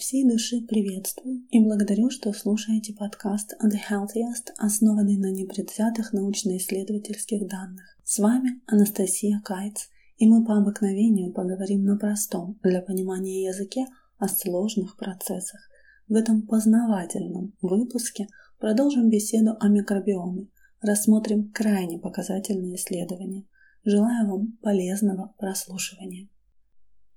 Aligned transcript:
всей 0.00 0.26
души 0.26 0.62
приветствую 0.62 1.46
и 1.50 1.60
благодарю, 1.60 2.08
что 2.08 2.32
слушаете 2.32 2.94
подкаст 2.94 3.52
The 3.62 3.78
Healthiest, 3.90 4.54
основанный 4.56 5.18
на 5.18 5.30
непредвзятых 5.30 6.14
научно-исследовательских 6.14 7.46
данных. 7.46 7.84
С 8.02 8.18
вами 8.18 8.62
Анастасия 8.66 9.42
Кайц, 9.44 9.90
и 10.16 10.26
мы 10.26 10.42
по 10.42 10.56
обыкновению 10.56 11.34
поговорим 11.34 11.84
на 11.84 11.98
простом 11.98 12.58
для 12.62 12.80
понимания 12.80 13.44
языке 13.44 13.84
о 14.16 14.26
сложных 14.26 14.96
процессах. 14.96 15.60
В 16.08 16.14
этом 16.14 16.46
познавательном 16.46 17.52
выпуске 17.60 18.26
продолжим 18.58 19.10
беседу 19.10 19.54
о 19.60 19.68
микробиоме, 19.68 20.48
рассмотрим 20.80 21.52
крайне 21.52 21.98
показательные 21.98 22.76
исследования. 22.76 23.44
Желаю 23.84 24.30
вам 24.30 24.56
полезного 24.62 25.34
прослушивания. 25.36 26.30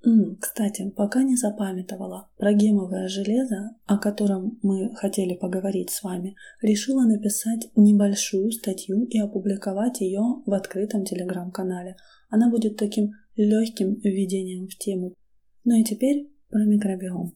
Кстати, 0.03 0.89
пока 0.89 1.23
не 1.23 1.37
запамятовала 1.37 2.27
про 2.37 2.51
гемовое 2.51 3.07
железо, 3.07 3.77
о 3.85 3.97
котором 3.97 4.59
мы 4.61 4.93
хотели 4.95 5.33
поговорить 5.33 5.91
с 5.91 6.03
вами, 6.03 6.35
решила 6.61 7.03
написать 7.03 7.69
небольшую 7.77 8.51
статью 8.51 9.05
и 9.05 9.17
опубликовать 9.17 10.01
ее 10.01 10.21
в 10.45 10.51
открытом 10.51 11.05
телеграм-канале. 11.05 11.95
Она 12.29 12.49
будет 12.49 12.75
таким 12.75 13.13
легким 13.37 13.95
введением 13.95 14.67
в 14.67 14.77
тему. 14.77 15.13
Ну 15.63 15.79
и 15.79 15.85
теперь 15.85 16.29
про 16.49 16.65
микробиом. 16.65 17.33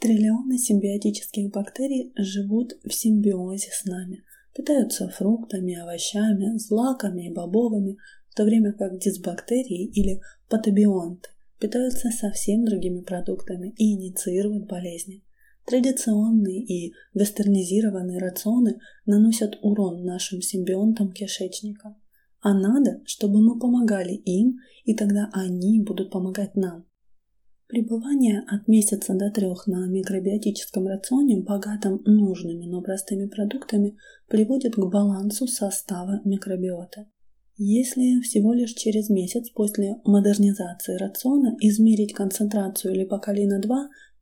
Триллионы 0.00 0.58
симбиотических 0.58 1.52
бактерий 1.52 2.12
живут 2.16 2.72
в 2.82 2.92
симбиозе 2.92 3.68
с 3.70 3.84
нами, 3.84 4.24
питаются 4.52 5.08
фруктами, 5.08 5.78
овощами, 5.78 6.58
злаками 6.58 7.28
и 7.28 7.32
бобовыми, 7.32 7.98
в 8.30 8.34
то 8.34 8.42
время 8.42 8.72
как 8.72 8.98
дисбактерии 8.98 9.86
или 9.86 10.20
патобионты 10.48 11.28
питаются 11.64 12.10
совсем 12.10 12.66
другими 12.66 13.00
продуктами 13.00 13.72
и 13.78 13.94
инициируют 13.94 14.66
болезни. 14.66 15.24
Традиционные 15.64 16.62
и 16.62 16.92
вестернизированные 17.14 18.18
рационы 18.18 18.80
наносят 19.06 19.56
урон 19.62 20.04
нашим 20.04 20.42
симбионтам 20.42 21.10
кишечника. 21.12 21.96
А 22.42 22.52
надо, 22.52 23.00
чтобы 23.06 23.42
мы 23.42 23.58
помогали 23.58 24.12
им, 24.12 24.58
и 24.84 24.94
тогда 24.94 25.30
они 25.32 25.82
будут 25.82 26.10
помогать 26.10 26.54
нам. 26.54 26.84
Пребывание 27.66 28.44
от 28.46 28.68
месяца 28.68 29.14
до 29.14 29.30
трех 29.30 29.66
на 29.66 29.86
микробиотическом 29.86 30.86
рационе, 30.86 31.42
богатом 31.42 32.02
нужными, 32.04 32.66
но 32.66 32.82
простыми 32.82 33.26
продуктами, 33.26 33.96
приводит 34.28 34.74
к 34.74 34.84
балансу 34.84 35.46
состава 35.46 36.20
микробиота. 36.26 37.06
Если 37.56 38.20
всего 38.20 38.52
лишь 38.52 38.74
через 38.74 39.10
месяц 39.10 39.48
после 39.50 40.00
модернизации 40.04 40.96
рациона 40.96 41.56
измерить 41.60 42.12
концентрацию 42.12 42.96
липокалина-2, 42.96 43.68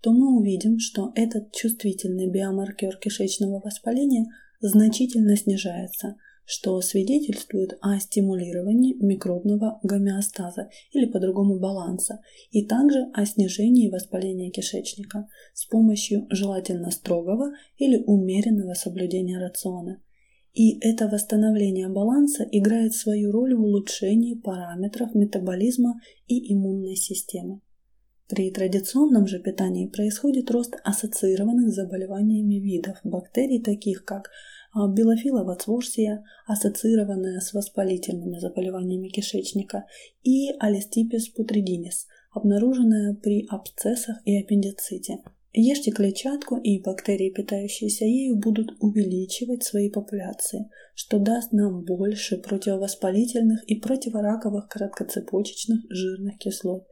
то 0.02 0.12
мы 0.12 0.36
увидим, 0.38 0.78
что 0.78 1.12
этот 1.14 1.50
чувствительный 1.50 2.28
биомаркер 2.28 2.98
кишечного 2.98 3.62
воспаления 3.64 4.26
значительно 4.60 5.34
снижается, 5.34 6.16
что 6.44 6.78
свидетельствует 6.82 7.78
о 7.80 7.98
стимулировании 8.00 9.02
микробного 9.02 9.80
гомеостаза 9.82 10.68
или 10.90 11.06
по-другому 11.06 11.58
баланса, 11.58 12.20
и 12.50 12.66
также 12.66 13.06
о 13.14 13.24
снижении 13.24 13.88
воспаления 13.88 14.50
кишечника 14.50 15.26
с 15.54 15.64
помощью 15.64 16.26
желательно 16.28 16.90
строгого 16.90 17.54
или 17.78 17.96
умеренного 18.04 18.74
соблюдения 18.74 19.38
рациона– 19.38 20.02
и 20.52 20.78
это 20.80 21.08
восстановление 21.08 21.88
баланса 21.88 22.46
играет 22.50 22.94
свою 22.94 23.32
роль 23.32 23.54
в 23.54 23.62
улучшении 23.62 24.34
параметров 24.34 25.14
метаболизма 25.14 26.00
и 26.26 26.52
иммунной 26.52 26.96
системы. 26.96 27.60
При 28.28 28.50
традиционном 28.50 29.26
же 29.26 29.40
питании 29.40 29.88
происходит 29.88 30.50
рост 30.50 30.76
ассоциированных 30.84 31.70
с 31.70 31.74
заболеваниями 31.74 32.54
видов 32.54 32.98
бактерий, 33.04 33.62
таких 33.62 34.04
как 34.04 34.30
а, 34.74 34.88
билофиловацворсия, 34.88 36.24
ассоциированная 36.46 37.40
с 37.40 37.52
воспалительными 37.52 38.38
заболеваниями 38.38 39.08
кишечника, 39.08 39.84
и 40.22 40.50
алистипис 40.58 41.28
путридинис, 41.28 42.06
обнаруженная 42.30 43.14
при 43.14 43.46
абсцессах 43.50 44.16
и 44.24 44.38
аппендиците, 44.38 45.18
Ешьте 45.54 45.90
клетчатку, 45.90 46.56
и 46.56 46.80
бактерии, 46.80 47.30
питающиеся 47.30 48.06
ею, 48.06 48.36
будут 48.36 48.74
увеличивать 48.80 49.62
свои 49.62 49.90
популяции, 49.90 50.70
что 50.94 51.18
даст 51.18 51.52
нам 51.52 51.84
больше 51.84 52.38
противовоспалительных 52.38 53.62
и 53.64 53.78
противораковых 53.78 54.68
короткоцепочечных 54.68 55.80
жирных 55.90 56.38
кислот. 56.38 56.86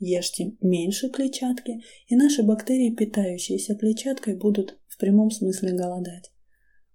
Ешьте 0.00 0.56
меньше 0.60 1.08
клетчатки, 1.08 1.82
и 2.08 2.16
наши 2.16 2.42
бактерии, 2.42 2.94
питающиеся 2.94 3.76
клетчаткой, 3.76 4.34
будут 4.36 4.76
в 4.88 4.98
прямом 4.98 5.30
смысле 5.30 5.72
голодать. 5.72 6.32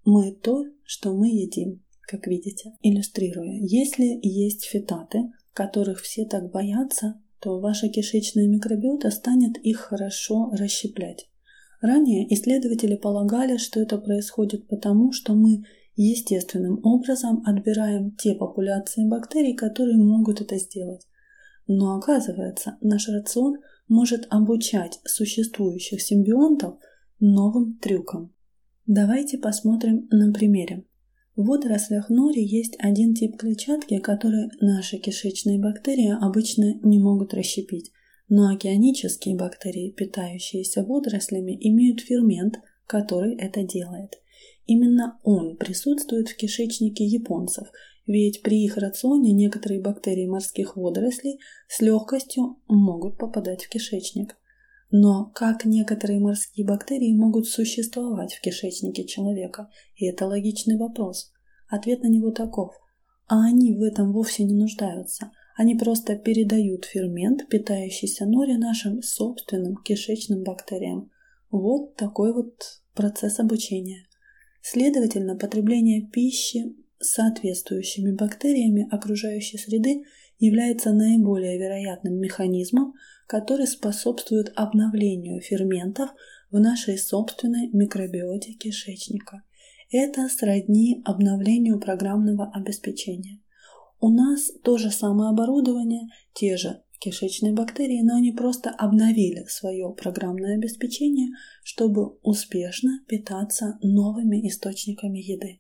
Мы 0.04 0.34
то, 0.34 0.66
что 0.84 1.14
мы 1.14 1.30
едим, 1.30 1.82
как 2.02 2.28
видите. 2.28 2.74
Иллюстрируя, 2.82 3.58
если 3.62 4.20
есть 4.22 4.66
фитаты, 4.66 5.32
которых 5.54 6.02
все 6.02 6.26
так 6.26 6.52
боятся, 6.52 7.22
то 7.40 7.60
ваша 7.60 7.90
кишечная 7.90 8.48
микробиота 8.48 9.12
станет 9.12 9.58
их 9.58 9.80
хорошо 9.80 10.52
расщеплять. 10.52 11.30
Ранее 11.82 12.34
исследователи 12.34 12.96
полагали, 12.96 13.58
что 13.58 13.80
это 13.80 13.98
происходит 13.98 14.68
потому, 14.68 15.12
что 15.12 15.34
мы 15.34 15.64
естественным 15.96 16.80
образом 16.84 17.44
отбираем 17.46 18.16
те 18.16 18.34
популяции 18.36 19.08
бактерий, 19.08 19.56
которые 19.56 19.98
могут 19.98 20.42
это 20.42 20.58
сделать. 20.58 21.08
Но 21.68 21.96
оказывается, 21.96 22.78
наш 22.82 23.08
рацион 23.08 23.58
может 23.88 24.28
обучать 24.30 25.00
существующих 25.06 26.02
симбионтов 26.02 26.80
новым 27.20 27.78
трюкам. 27.78 28.34
Давайте 28.86 29.38
посмотрим 29.38 30.08
на 30.12 30.32
примере. 30.32 30.86
В 31.36 31.48
водорослях 31.48 32.10
нори 32.10 32.42
есть 32.42 32.76
один 32.80 33.14
тип 33.14 33.38
клетчатки, 33.38 34.00
который 34.00 34.50
наши 34.62 34.98
кишечные 34.98 35.60
бактерии 35.60 36.16
обычно 36.22 36.80
не 36.82 36.98
могут 36.98 37.34
расщепить, 37.34 37.92
но 38.30 38.54
океанические 38.54 39.36
бактерии, 39.36 39.92
питающиеся 39.92 40.84
водорослями, 40.84 41.58
имеют 41.60 42.00
фермент, 42.00 42.60
который 42.88 43.36
это 43.36 43.64
делает. 43.64 44.22
Именно 44.66 45.20
он 45.24 45.58
присутствует 45.58 46.30
в 46.30 46.38
кишечнике 46.38 47.04
японцев, 47.04 47.68
ведь 48.08 48.42
при 48.42 48.64
их 48.64 48.78
рационе 48.78 49.34
некоторые 49.34 49.82
бактерии 49.82 50.28
морских 50.28 50.78
водорослей 50.78 51.40
с 51.68 51.82
легкостью 51.82 52.58
могут 52.68 53.18
попадать 53.18 53.66
в 53.66 53.70
кишечник. 53.70 54.38
Но 54.92 55.32
как 55.34 55.66
некоторые 55.66 56.20
морские 56.20 56.66
бактерии 56.66 57.16
могут 57.16 57.48
существовать 57.48 58.34
в 58.34 58.42
кишечнике 58.42 59.06
человека? 59.06 59.70
И 59.96 60.06
это 60.06 60.26
логичный 60.26 60.78
вопрос. 60.78 61.32
Ответ 61.68 62.04
на 62.04 62.08
него 62.08 62.32
таков. 62.32 62.74
А 63.28 63.44
они 63.46 63.76
в 63.76 63.82
этом 63.82 64.14
вовсе 64.14 64.44
не 64.44 64.54
нуждаются. 64.54 65.32
Они 65.58 65.76
просто 65.76 66.16
передают 66.16 66.86
фермент, 66.86 67.48
питающийся 67.50 68.26
норе 68.26 68.58
нашим 68.58 69.02
собственным 69.02 69.78
кишечным 69.78 70.44
бактериям. 70.44 71.10
Вот 71.50 71.96
такой 71.96 72.34
вот 72.34 72.82
процесс 72.94 73.40
обучения. 73.40 74.06
Следовательно, 74.62 75.38
потребление 75.38 76.08
пищи 76.08 76.76
соответствующими 77.00 78.12
бактериями 78.12 78.88
окружающей 78.92 79.58
среды 79.58 80.04
является 80.40 80.92
наиболее 80.92 81.58
вероятным 81.58 82.16
механизмом, 82.16 82.94
который 83.28 83.68
способствует 83.68 84.52
обновлению 84.56 85.42
ферментов 85.42 86.10
в 86.52 86.60
нашей 86.60 86.98
собственной 86.98 87.70
микробиоте 87.74 88.54
кишечника. 88.54 89.44
Это 89.92 90.28
сродни 90.30 91.02
обновлению 91.06 91.80
программного 91.80 92.52
обеспечения. 92.54 93.40
У 94.00 94.10
нас 94.10 94.52
то 94.64 94.78
же 94.78 94.92
самое 94.92 95.30
оборудование, 95.30 96.10
те 96.34 96.58
же 96.58 96.84
кишечные 97.00 97.54
бактерии, 97.54 98.02
но 98.02 98.16
они 98.16 98.32
просто 98.32 98.70
обновили 98.70 99.46
свое 99.48 99.94
программное 99.94 100.56
обеспечение, 100.56 101.30
чтобы 101.64 102.18
успешно 102.22 103.02
питаться 103.08 103.78
новыми 103.82 104.48
источниками 104.48 105.20
еды. 105.20 105.60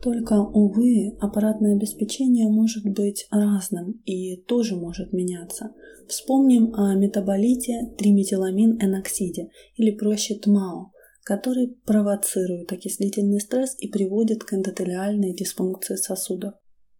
Только, 0.00 0.34
увы, 0.40 1.16
аппаратное 1.20 1.74
обеспечение 1.74 2.48
может 2.48 2.84
быть 2.84 3.26
разным 3.30 4.00
и 4.04 4.36
тоже 4.36 4.76
может 4.76 5.12
меняться. 5.12 5.72
Вспомним 6.06 6.72
о 6.74 6.94
метаболите 6.94 7.94
триметиламин-эноксиде 7.98 9.50
или 9.76 9.90
проще 9.90 10.36
ТМАО, 10.36 10.92
который 11.24 11.76
провоцирует 11.84 12.72
окислительный 12.72 13.40
стресс 13.40 13.76
и 13.78 13.88
приводит 13.88 14.44
к 14.44 14.54
эндотелиальной 14.54 15.34
дисфункции 15.34 15.96
сосудов. 15.96 16.54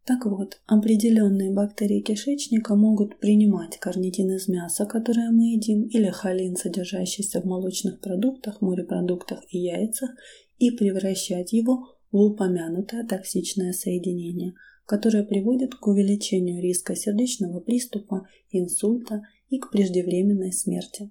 Так 0.04 0.24
вот, 0.24 0.60
определенные 0.66 1.52
бактерии 1.52 2.00
кишечника 2.00 2.74
могут 2.74 3.20
принимать 3.20 3.76
карнитин 3.78 4.32
из 4.32 4.48
мяса, 4.48 4.86
которое 4.86 5.30
мы 5.30 5.52
едим, 5.52 5.82
или 5.82 6.08
холин, 6.08 6.56
содержащийся 6.56 7.42
в 7.42 7.44
молочных 7.44 8.00
продуктах, 8.00 8.60
морепродуктах 8.60 9.40
и 9.50 9.58
яйцах, 9.58 10.10
и 10.58 10.70
превращать 10.70 11.52
его 11.52 11.97
упомянутое 12.10 13.06
токсичное 13.06 13.72
соединение, 13.72 14.54
которое 14.86 15.24
приводит 15.24 15.74
к 15.74 15.86
увеличению 15.86 16.62
риска 16.62 16.96
сердечного 16.96 17.60
приступа, 17.60 18.26
инсульта 18.50 19.22
и 19.50 19.58
к 19.58 19.70
преждевременной 19.70 20.52
смерти. 20.52 21.10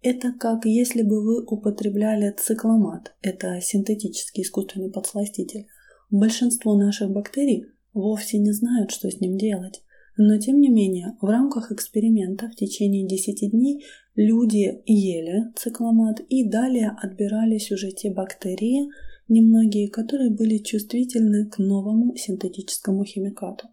Это 0.00 0.32
как 0.32 0.64
если 0.64 1.02
бы 1.02 1.22
вы 1.24 1.44
употребляли 1.44 2.32
цикломат, 2.38 3.16
это 3.20 3.60
синтетический 3.60 4.44
искусственный 4.44 4.90
подсластитель. 4.90 5.66
Большинство 6.10 6.76
наших 6.76 7.10
бактерий 7.10 7.66
вовсе 7.92 8.38
не 8.38 8.52
знают, 8.52 8.92
что 8.92 9.10
с 9.10 9.20
ним 9.20 9.36
делать. 9.36 9.82
Но 10.16 10.38
тем 10.38 10.60
не 10.60 10.68
менее, 10.68 11.16
в 11.20 11.26
рамках 11.26 11.70
эксперимента 11.70 12.48
в 12.48 12.56
течение 12.56 13.06
10 13.06 13.50
дней 13.50 13.84
люди 14.16 14.82
ели 14.86 15.44
цикломат 15.56 16.20
и 16.28 16.48
далее 16.48 16.96
отбирались 17.00 17.70
уже 17.70 17.92
те 17.92 18.10
бактерии, 18.10 18.88
немногие 19.28 19.88
которые 19.88 20.30
были 20.30 20.58
чувствительны 20.58 21.46
к 21.48 21.58
новому 21.58 22.16
синтетическому 22.16 23.04
химикату. 23.04 23.68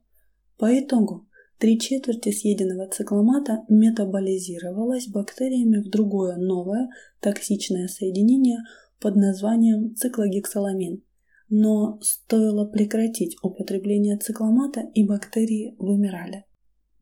По 0.57 0.79
итогу, 0.79 1.27
три 1.57 1.79
четверти 1.79 2.31
съеденного 2.31 2.87
цикломата 2.87 3.65
метаболизировалось 3.69 5.07
бактериями 5.07 5.81
в 5.81 5.89
другое 5.89 6.37
новое 6.37 6.89
токсичное 7.19 7.87
соединение 7.87 8.59
под 8.99 9.15
названием 9.15 9.95
циклогексаламин. 9.95 11.03
Но 11.49 11.99
стоило 12.01 12.65
прекратить 12.65 13.37
употребление 13.43 14.17
цикломата, 14.17 14.81
и 14.93 15.05
бактерии 15.05 15.75
вымирали. 15.77 16.45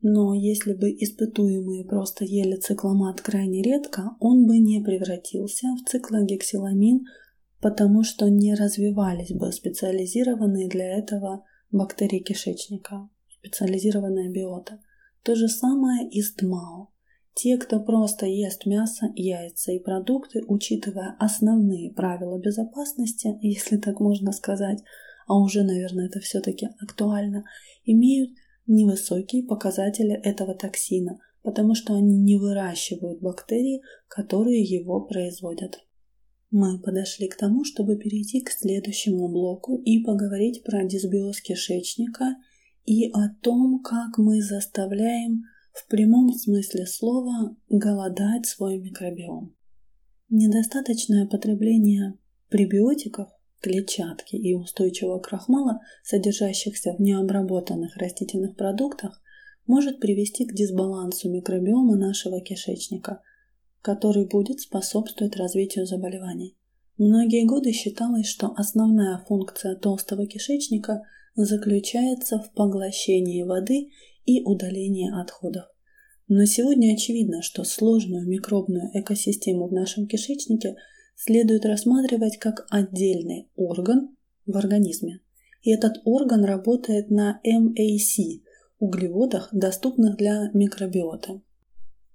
Но 0.06 0.34
если 0.34 0.74
бы 0.74 0.90
испытуемые 0.90 1.86
просто 1.86 2.26
ели 2.26 2.56
цикломат 2.56 3.22
крайне 3.22 3.62
редко, 3.62 4.16
он 4.20 4.46
бы 4.46 4.58
не 4.58 4.82
превратился 4.84 5.68
в 5.78 5.88
циклогексиламин 5.88 7.06
потому 7.64 8.02
что 8.02 8.28
не 8.28 8.54
развивались 8.54 9.32
бы 9.32 9.50
специализированные 9.50 10.68
для 10.68 10.98
этого 10.98 11.46
бактерии 11.72 12.18
кишечника, 12.18 13.08
специализированная 13.38 14.30
биота. 14.30 14.80
То 15.22 15.34
же 15.34 15.48
самое 15.48 16.06
и 16.10 16.20
с 16.20 16.34
ТМАО. 16.34 16.90
Те, 17.32 17.56
кто 17.56 17.80
просто 17.80 18.26
ест 18.26 18.66
мясо, 18.66 19.06
яйца 19.14 19.72
и 19.72 19.78
продукты, 19.78 20.42
учитывая 20.46 21.16
основные 21.18 21.90
правила 21.90 22.38
безопасности, 22.38 23.34
если 23.40 23.78
так 23.78 23.98
можно 23.98 24.32
сказать, 24.32 24.82
а 25.26 25.38
уже, 25.38 25.62
наверное, 25.62 26.08
это 26.08 26.20
все-таки 26.20 26.68
актуально, 26.82 27.44
имеют 27.86 28.32
невысокие 28.66 29.42
показатели 29.42 30.12
этого 30.12 30.54
токсина, 30.54 31.18
потому 31.42 31.74
что 31.74 31.94
они 31.94 32.18
не 32.18 32.36
выращивают 32.36 33.22
бактерии, 33.22 33.80
которые 34.08 34.62
его 34.62 35.00
производят. 35.00 35.80
Мы 36.56 36.78
подошли 36.78 37.26
к 37.26 37.36
тому, 37.36 37.64
чтобы 37.64 37.96
перейти 37.96 38.40
к 38.40 38.48
следующему 38.48 39.26
блоку 39.26 39.76
и 39.84 39.98
поговорить 39.98 40.62
про 40.62 40.84
дисбиоз 40.84 41.40
кишечника 41.40 42.36
и 42.84 43.10
о 43.10 43.28
том, 43.42 43.82
как 43.82 44.18
мы 44.18 44.40
заставляем 44.40 45.42
в 45.72 45.88
прямом 45.88 46.32
смысле 46.32 46.86
слова 46.86 47.56
голодать 47.68 48.46
свой 48.46 48.78
микробиом. 48.78 49.52
Недостаточное 50.28 51.26
потребление 51.26 52.16
пребиотиков, 52.50 53.30
клетчатки 53.60 54.36
и 54.36 54.54
устойчивого 54.54 55.18
крахмала, 55.18 55.80
содержащихся 56.04 56.92
в 56.92 57.00
необработанных 57.00 57.96
растительных 57.96 58.54
продуктах, 58.54 59.20
может 59.66 59.98
привести 59.98 60.46
к 60.46 60.54
дисбалансу 60.54 61.28
микробиома 61.32 61.96
нашего 61.96 62.40
кишечника– 62.40 63.22
который 63.84 64.26
будет 64.26 64.60
способствовать 64.60 65.36
развитию 65.36 65.84
заболеваний. 65.84 66.56
Многие 66.96 67.44
годы 67.44 67.72
считалось, 67.72 68.26
что 68.26 68.54
основная 68.56 69.22
функция 69.28 69.76
толстого 69.76 70.26
кишечника 70.26 71.02
заключается 71.36 72.38
в 72.38 72.50
поглощении 72.54 73.42
воды 73.42 73.90
и 74.24 74.42
удалении 74.42 75.12
отходов. 75.12 75.64
Но 76.28 76.46
сегодня 76.46 76.94
очевидно, 76.94 77.42
что 77.42 77.64
сложную 77.64 78.26
микробную 78.26 78.88
экосистему 78.94 79.68
в 79.68 79.72
нашем 79.72 80.06
кишечнике 80.06 80.76
следует 81.14 81.66
рассматривать 81.66 82.38
как 82.38 82.66
отдельный 82.70 83.50
орган 83.54 84.16
в 84.46 84.56
организме. 84.56 85.20
И 85.60 85.70
этот 85.70 85.98
орган 86.04 86.44
работает 86.44 87.10
на 87.10 87.38
MAC– 87.46 88.40
углеводах, 88.78 89.48
доступных 89.52 90.16
для 90.16 90.50
микробиота. 90.54 91.42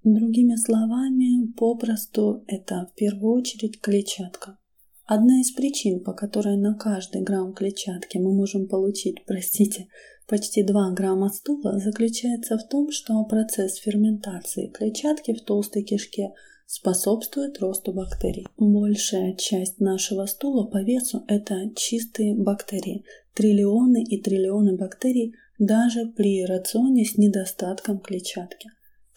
Другими 0.04 0.56
словами, 0.56 1.52
попросту 1.58 2.46
это 2.48 2.88
в 2.90 2.96
первую 2.96 3.34
очередь 3.34 3.82
клетчатка. 3.82 4.58
Одна 5.06 5.42
из 5.42 5.52
причин, 5.52 6.00
по 6.02 6.14
которой 6.14 6.56
на 6.56 6.74
каждый 6.74 7.22
грамм 7.22 7.54
клетчатки 7.54 8.18
мы 8.18 8.34
можем 8.34 8.70
получить, 8.70 9.26
простите, 9.26 9.88
почти 10.26 10.64
2 10.64 10.92
грамма 10.92 11.28
стула, 11.28 11.80
заключается 11.80 12.58
в 12.58 12.66
том, 12.70 12.92
что 12.92 13.22
процесс 13.26 13.76
ферментации 13.76 14.68
клетчатки 14.68 15.34
в 15.34 15.44
толстой 15.44 15.84
кишке 15.84 16.32
способствует 16.66 17.60
росту 17.60 17.92
бактерий. 17.92 18.48
Большая 18.58 19.36
часть 19.36 19.82
нашего 19.82 20.28
стула 20.28 20.66
по 20.66 20.82
весу– 20.82 21.26
это 21.28 21.72
чистые 21.76 22.36
бактерии, 22.36 23.04
триллионы 23.34 24.02
и 24.02 24.22
триллионы 24.22 24.78
бактерий 24.78 25.34
даже 25.58 26.06
при 26.06 26.46
рационе 26.46 27.04
с 27.04 27.18
недостатком 27.18 28.00
клетчатки. 28.00 28.70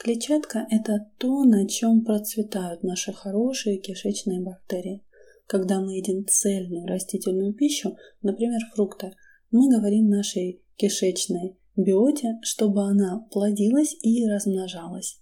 Клетчатка– 0.02 0.66
это 0.72 1.06
то, 1.19 1.44
на 1.44 1.69
чем 1.69 2.04
процветают 2.04 2.82
наши 2.82 3.12
хорошие 3.12 3.78
кишечные 3.78 4.40
бактерии. 4.40 5.04
Когда 5.46 5.81
мы 5.81 5.96
едим 5.96 6.26
цельную 6.26 6.88
растительную 6.88 7.54
пищу, 7.54 7.96
например, 8.20 8.58
фрукты, 8.75 9.12
мы 9.52 9.70
говорим 9.70 10.08
нашей 10.08 10.60
кишечной 10.75 11.56
биоте, 11.76 12.40
чтобы 12.43 12.82
она 12.82 13.28
плодилась 13.31 13.96
и 14.02 14.26
размножалась. 14.26 15.20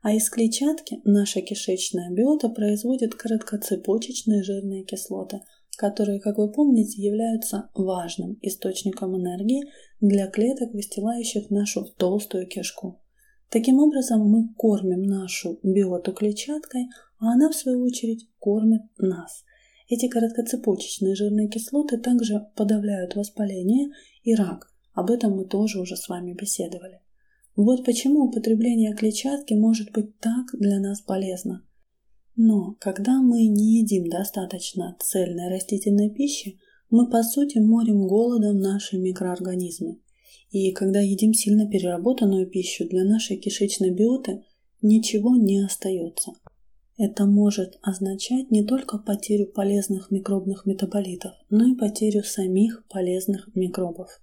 А 0.00 0.14
из 0.14 0.30
клетчатки 0.30 1.02
наша 1.04 1.42
кишечная 1.42 2.10
биота 2.10 2.48
производит 2.48 3.14
короткоцепочечные 3.14 4.42
жирные 4.42 4.84
кислоты, 4.84 5.42
которые, 5.76 6.20
как 6.20 6.38
вы 6.38 6.50
помните, 6.50 7.02
являются 7.02 7.68
важным 7.74 8.38
источником 8.40 9.14
энергии 9.14 9.64
для 10.00 10.26
клеток, 10.26 10.72
выстилающих 10.72 11.50
нашу 11.50 11.84
толстую 11.98 12.46
кишку. 12.46 13.01
Таким 13.52 13.80
образом, 13.80 14.26
мы 14.26 14.48
кормим 14.56 15.02
нашу 15.02 15.60
биоту 15.62 16.14
клетчаткой, 16.14 16.88
а 17.18 17.32
она, 17.34 17.50
в 17.50 17.54
свою 17.54 17.84
очередь, 17.84 18.26
кормит 18.38 18.80
нас. 18.96 19.44
Эти 19.90 20.08
короткоцепочечные 20.08 21.14
жирные 21.14 21.48
кислоты 21.48 21.98
также 21.98 22.48
подавляют 22.56 23.14
воспаление 23.14 23.90
и 24.22 24.34
рак. 24.34 24.72
Об 24.94 25.10
этом 25.10 25.36
мы 25.36 25.44
тоже 25.44 25.80
уже 25.80 25.96
с 25.96 26.08
вами 26.08 26.32
беседовали. 26.32 27.02
Вот 27.54 27.84
почему 27.84 28.20
употребление 28.20 28.94
клетчатки 28.94 29.52
может 29.52 29.92
быть 29.92 30.18
так 30.18 30.46
для 30.58 30.80
нас 30.80 31.02
полезно. 31.02 31.62
Но 32.36 32.74
когда 32.80 33.20
мы 33.20 33.46
не 33.48 33.80
едим 33.80 34.08
достаточно 34.08 34.96
цельной 34.98 35.50
растительной 35.50 36.08
пищи, 36.08 36.58
мы 36.88 37.10
по 37.10 37.22
сути 37.22 37.58
морим 37.58 38.06
голодом 38.06 38.60
наши 38.60 38.96
микроорганизмы. 38.96 39.98
И 40.50 40.72
когда 40.72 41.00
едим 41.00 41.32
сильно 41.32 41.68
переработанную 41.68 42.46
пищу, 42.46 42.86
для 42.88 43.04
нашей 43.04 43.36
кишечной 43.36 43.90
биоты 43.90 44.44
ничего 44.82 45.36
не 45.36 45.64
остается. 45.64 46.32
Это 46.98 47.24
может 47.24 47.78
означать 47.82 48.50
не 48.50 48.64
только 48.64 48.98
потерю 48.98 49.46
полезных 49.46 50.10
микробных 50.10 50.66
метаболитов, 50.66 51.32
но 51.48 51.66
и 51.66 51.74
потерю 51.74 52.22
самих 52.22 52.84
полезных 52.88 53.48
микробов. 53.54 54.20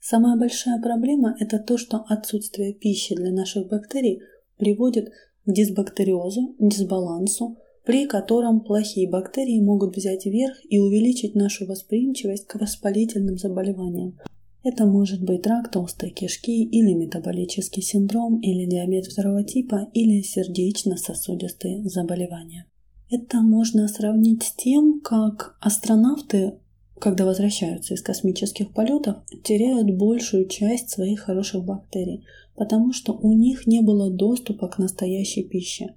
Самая 0.00 0.36
большая 0.38 0.80
проблема– 0.80 1.36
это 1.40 1.58
то, 1.58 1.76
что 1.76 2.04
отсутствие 2.08 2.74
пищи 2.74 3.14
для 3.14 3.32
наших 3.32 3.68
бактерий 3.68 4.20
приводит 4.56 5.10
к 5.44 5.52
дисбактериозу, 5.52 6.56
дисбалансу, 6.58 7.58
при 7.84 8.06
котором 8.06 8.60
плохие 8.60 9.08
бактерии 9.08 9.60
могут 9.60 9.96
взять 9.96 10.26
верх 10.26 10.56
и 10.68 10.78
увеличить 10.78 11.34
нашу 11.34 11.66
восприимчивость 11.66 12.46
к 12.46 12.54
воспалительным 12.54 13.36
заболеваниям, 13.36 14.18
это 14.64 14.86
может 14.86 15.22
быть 15.22 15.46
рак 15.46 15.70
толстой 15.70 16.10
кишки 16.10 16.64
или 16.64 16.92
метаболический 16.92 17.82
синдром, 17.82 18.40
или 18.40 18.64
диабет 18.64 19.06
второго 19.06 19.42
типа, 19.42 19.88
или 19.92 20.22
сердечно-сосудистые 20.22 21.88
заболевания. 21.88 22.66
Это 23.10 23.40
можно 23.40 23.88
сравнить 23.88 24.44
с 24.44 24.52
тем, 24.52 25.00
как 25.00 25.56
астронавты, 25.60 26.54
когда 26.98 27.26
возвращаются 27.26 27.94
из 27.94 28.02
космических 28.02 28.72
полетов, 28.72 29.16
теряют 29.42 29.90
большую 29.90 30.46
часть 30.46 30.90
своих 30.90 31.20
хороших 31.20 31.64
бактерий, 31.64 32.24
потому 32.54 32.92
что 32.92 33.12
у 33.12 33.32
них 33.32 33.66
не 33.66 33.82
было 33.82 34.10
доступа 34.10 34.68
к 34.68 34.78
настоящей 34.78 35.42
пище. 35.42 35.96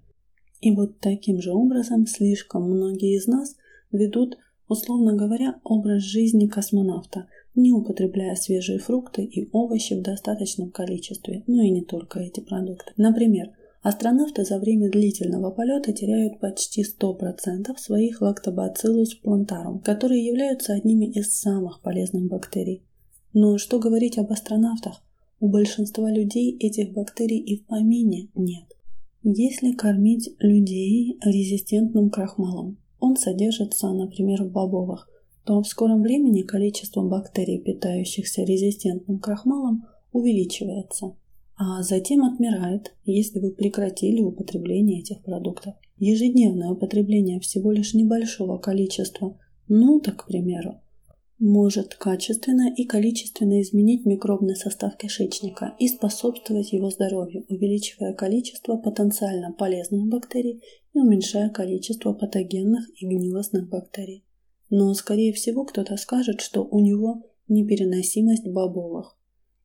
И 0.60 0.72
вот 0.72 1.00
таким 1.00 1.40
же 1.40 1.52
образом 1.52 2.08
слишком 2.08 2.64
многие 2.64 3.16
из 3.16 3.28
нас 3.28 3.56
ведут, 3.92 4.38
условно 4.68 5.16
говоря, 5.16 5.60
образ 5.64 6.02
жизни 6.02 6.48
космонавта– 6.48 7.28
не 7.56 7.72
употребляя 7.72 8.36
свежие 8.36 8.80
фрукты 8.80 9.24
и 9.24 9.50
овощи 9.52 9.94
в 9.94 10.02
достаточном 10.02 10.72
количестве, 10.72 11.44
ну 11.48 11.62
и 11.62 11.70
не 11.70 11.82
только 11.82 12.20
эти 12.20 12.42
продукты. 12.42 12.92
Например, 12.98 13.52
астронавты 13.82 14.44
за 14.44 14.60
время 14.60 14.90
длительного 14.90 15.52
полета 15.52 15.94
теряют 15.94 16.40
почти 16.40 16.84
100% 16.84 17.78
своих 17.78 18.22
лактобациллус 18.22 19.16
плантарум, 19.16 19.80
которые 19.80 20.26
являются 20.26 20.74
одними 20.74 21.06
из 21.06 21.38
самых 21.38 21.82
полезных 21.82 22.28
бактерий. 22.28 22.84
Но 23.34 23.58
что 23.58 23.80
говорить 23.80 24.18
об 24.18 24.32
астронавтах? 24.32 25.04
У 25.40 25.50
большинства 25.50 26.10
людей 26.10 26.58
этих 26.58 26.94
бактерий 26.94 27.40
и 27.40 27.58
в 27.58 27.66
помине 27.66 28.30
нет. 28.36 28.66
Если 29.24 29.72
кормить 29.72 30.36
людей 30.40 31.18
резистентным 31.24 32.10
крахмалом, 32.10 32.78
он 33.00 33.18
содержится, 33.18 33.92
например, 33.92 34.44
в 34.44 34.52
бобовых, 34.52 35.10
то 35.46 35.62
в 35.62 35.68
скором 35.68 36.02
времени 36.02 36.42
количество 36.42 37.04
бактерий, 37.04 37.60
питающихся 37.60 38.44
резистентным 38.44 39.20
крахмалом, 39.20 39.86
увеличивается, 40.12 41.16
а 41.56 41.84
затем 41.84 42.24
отмирает, 42.24 42.94
если 43.06 43.40
вы 43.40 43.52
прекратили 43.52 44.22
употребление 44.22 45.02
этих 45.02 45.22
продуктов. 45.24 45.76
Ежедневное 45.98 46.70
употребление 46.70 47.40
всего 47.40 47.72
лишь 47.72 47.94
небольшого 47.94 48.58
количества, 48.58 49.40
ну, 49.68 50.00
так, 50.00 50.24
к 50.24 50.28
примеру, 50.28 50.82
может 51.38 51.96
качественно 51.96 52.74
и 52.74 52.86
количественно 52.86 53.62
изменить 53.62 54.06
микробный 54.06 54.56
состав 54.56 54.98
кишечника 54.98 55.76
и 55.80 55.88
способствовать 55.88 56.74
его 56.74 56.90
здоровью, 56.90 57.46
увеличивая 57.50 58.14
количество 58.14 58.78
потенциально 58.78 59.52
полезных 59.52 60.08
бактерий 60.08 60.62
и 60.94 61.00
уменьшая 61.00 61.50
количество 61.50 62.14
патогенных 62.14 62.90
и 63.00 63.06
гнилостных 63.06 63.70
бактерий. 63.70 64.24
Но, 64.70 64.94
скорее 64.94 65.34
всего, 65.34 65.66
кто-то 65.66 65.98
скажет, 65.98 66.42
что 66.42 66.64
у 66.64 66.80
него 66.80 67.24
непереносимость 67.48 68.48
бобовых. 68.48 69.18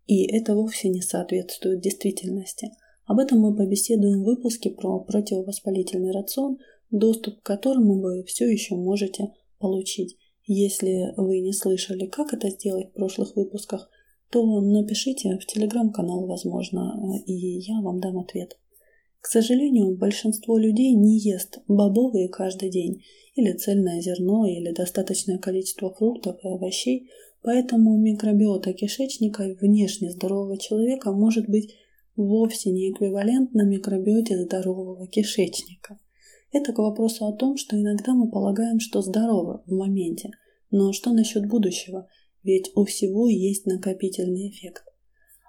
И 0.06 0.24
это 0.24 0.54
вовсе 0.54 0.88
не 0.88 1.00
соответствует 1.00 1.80
действительности. 1.80 2.70
Об 3.06 3.18
этом 3.18 3.40
мы 3.40 3.56
побеседуем 3.56 4.22
в 4.22 4.26
выпуске 4.26 4.70
про 4.70 5.00
противовоспалительный 5.00 6.12
рацион, 6.12 6.58
доступ 6.90 7.40
к 7.40 7.46
которому 7.46 8.00
вы 8.00 8.24
все 8.24 8.46
еще 8.48 8.74
можете 8.74 9.32
получить. 9.58 10.16
Если 10.46 11.14
вы 11.16 11.40
не 11.40 11.52
слышали, 11.52 12.06
как 12.06 12.32
это 12.34 12.50
сделать 12.50 12.90
в 12.90 12.94
прошлых 12.94 13.36
выпусках, 13.36 13.88
то 14.30 14.60
напишите 14.60 15.38
в 15.38 15.46
телеграм-канал, 15.46 16.26
возможно, 16.26 17.20
и 17.26 17.32
я 17.32 17.80
вам 17.80 18.00
дам 18.00 18.18
ответ. 18.18 18.56
К 19.20 19.26
сожалению, 19.26 19.96
большинство 19.96 20.56
людей 20.56 20.94
не 20.94 21.18
ест 21.18 21.58
бобовые 21.68 22.28
каждый 22.28 22.70
день, 22.70 23.02
или 23.40 23.52
цельное 23.56 24.00
зерно, 24.00 24.46
или 24.46 24.72
достаточное 24.72 25.38
количество 25.38 25.92
фруктов 25.92 26.36
и 26.44 26.48
овощей, 26.48 27.10
поэтому 27.42 27.96
микробиота 27.96 28.72
кишечника 28.72 29.56
внешне 29.60 30.10
здорового 30.10 30.58
человека 30.58 31.12
может 31.12 31.48
быть 31.48 31.74
вовсе 32.16 32.70
не 32.70 32.90
эквивалентна 32.90 33.62
микробиоте 33.62 34.38
здорового 34.44 35.06
кишечника. 35.08 35.98
Это 36.52 36.72
к 36.72 36.78
вопросу 36.78 37.26
о 37.26 37.32
том, 37.32 37.56
что 37.56 37.80
иногда 37.80 38.12
мы 38.12 38.30
полагаем, 38.30 38.80
что 38.80 39.02
здоровы 39.02 39.60
в 39.66 39.72
моменте, 39.72 40.30
но 40.70 40.92
что 40.92 41.12
насчет 41.12 41.48
будущего? 41.48 42.08
Ведь 42.42 42.70
у 42.74 42.84
всего 42.84 43.28
есть 43.28 43.66
накопительный 43.66 44.48
эффект. 44.50 44.84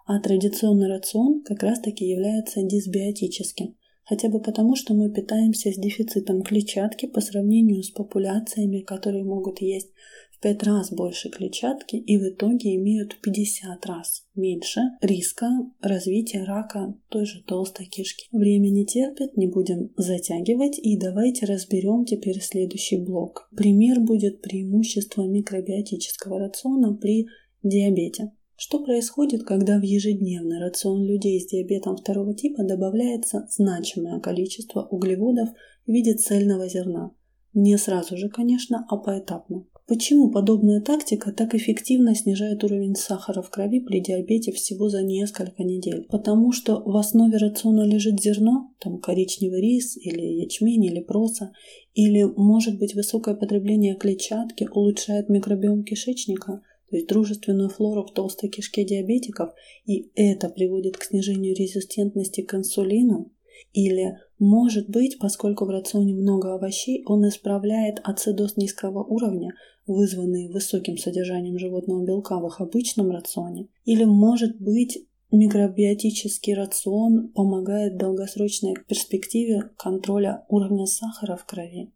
А 0.06 0.20
традиционный 0.20 0.88
рацион 0.88 1.42
как 1.44 1.64
раз-таки 1.64 2.06
является 2.06 2.62
дисбиотическим, 2.64 3.76
хотя 4.12 4.28
бы 4.28 4.42
потому, 4.42 4.76
что 4.76 4.94
мы 4.94 5.10
питаемся 5.10 5.72
с 5.72 5.78
дефицитом 5.78 6.42
клетчатки 6.42 7.06
по 7.06 7.22
сравнению 7.22 7.82
с 7.82 7.92
популяциями, 7.92 8.82
которые 8.82 9.24
могут 9.24 9.62
есть 9.62 9.94
5 10.42 10.64
раз 10.64 10.92
больше 10.92 11.30
клетчатки 11.30 11.96
и 11.96 12.18
в 12.18 12.24
итоге 12.24 12.76
имеют 12.76 13.14
в 13.14 13.22
50 13.22 13.86
раз 13.86 14.28
меньше 14.36 14.82
риска 15.02 15.48
развития 15.80 16.44
рака 16.44 16.94
той 17.08 17.26
же 17.26 17.42
толстой 17.48 17.86
кишки. 17.86 18.26
Время 18.34 18.70
не 18.70 18.86
терпит, 18.86 19.38
не 19.38 19.48
будем 19.48 19.94
затягивать 19.96 20.78
и 20.78 20.98
давайте 20.98 21.46
разберем 21.46 22.04
теперь 22.04 22.42
следующий 22.42 22.98
блок. 22.98 23.48
Пример 23.56 24.02
будет 24.02 24.42
преимущество 24.42 25.26
микробиотического 25.26 26.38
рациона 26.38 26.94
при 26.94 27.28
диабете. 27.64 28.34
Что 28.64 28.78
происходит, 28.78 29.42
когда 29.42 29.80
в 29.80 29.82
ежедневный 29.82 30.60
рацион 30.60 31.04
людей 31.04 31.42
с 31.42 31.48
диабетом 31.48 31.98
второго 31.98 32.36
типа 32.36 32.64
добавляется 32.64 33.48
значимое 33.50 34.20
количество 34.20 34.84
углеводов 34.84 35.50
в 35.88 35.92
виде 35.92 36.14
цельного 36.14 36.70
зерна? 36.70 37.10
Не 37.56 37.76
сразу 37.80 38.18
же, 38.18 38.30
конечно, 38.30 38.86
а 38.88 38.98
поэтапно. 38.98 39.66
Почему 39.88 40.30
подобная 40.30 40.80
тактика 40.80 41.32
так 41.32 41.56
эффективно 41.56 42.14
снижает 42.14 42.64
уровень 42.64 42.94
сахара 42.94 43.42
в 43.42 43.50
крови 43.50 43.80
при 43.80 44.00
диабете 44.00 44.52
всего 44.52 44.90
за 44.90 45.02
несколько 45.02 45.64
недель? 45.64 46.06
Потому 46.12 46.52
что 46.52 46.84
в 46.86 46.96
основе 46.98 47.38
рациона 47.38 47.82
лежит 47.82 48.22
зерно, 48.22 48.76
там 48.80 49.00
коричневый 49.00 49.60
рис 49.60 49.98
или 49.98 50.44
ячмень 50.44 50.86
или 50.86 51.00
проса, 51.00 51.52
или 51.96 52.22
может 52.22 52.78
быть 52.78 52.94
высокое 52.94 53.34
потребление 53.34 53.96
клетчатки 53.96 54.70
улучшает 54.72 55.30
микробиом 55.30 55.84
кишечника, 55.84 56.62
есть 56.92 57.08
дружественную 57.08 57.70
флору 57.70 58.06
в 58.06 58.14
толстой 58.14 58.50
кишке 58.50 58.84
диабетиков, 58.84 59.54
и 59.86 60.12
это 60.16 60.50
приводит 60.50 60.98
к 60.98 61.04
снижению 61.04 61.56
резистентности 61.56 62.42
к 62.42 62.54
инсулину, 62.54 63.32
или, 63.74 64.18
может 64.40 64.90
быть, 64.90 65.18
поскольку 65.20 65.66
в 65.66 65.70
рационе 65.70 66.14
много 66.14 66.54
овощей, 66.54 67.04
он 67.06 67.28
исправляет 67.28 68.00
ацидоз 68.04 68.58
низкого 68.58 69.04
уровня, 69.04 69.54
вызванный 69.88 70.50
высоким 70.50 70.98
содержанием 70.98 71.58
животного 71.58 72.06
белка 72.06 72.40
в 72.40 72.48
их 72.48 72.60
обычном 72.60 73.12
рационе. 73.12 73.68
Или, 73.86 74.04
может 74.04 74.60
быть, 74.60 75.06
микробиотический 75.32 76.54
рацион 76.54 77.30
помогает 77.30 77.94
в 77.94 77.98
долгосрочной 77.98 78.76
перспективе 78.88 79.70
контроля 79.78 80.46
уровня 80.50 80.86
сахара 80.86 81.38
в 81.38 81.46
крови. 81.46 81.92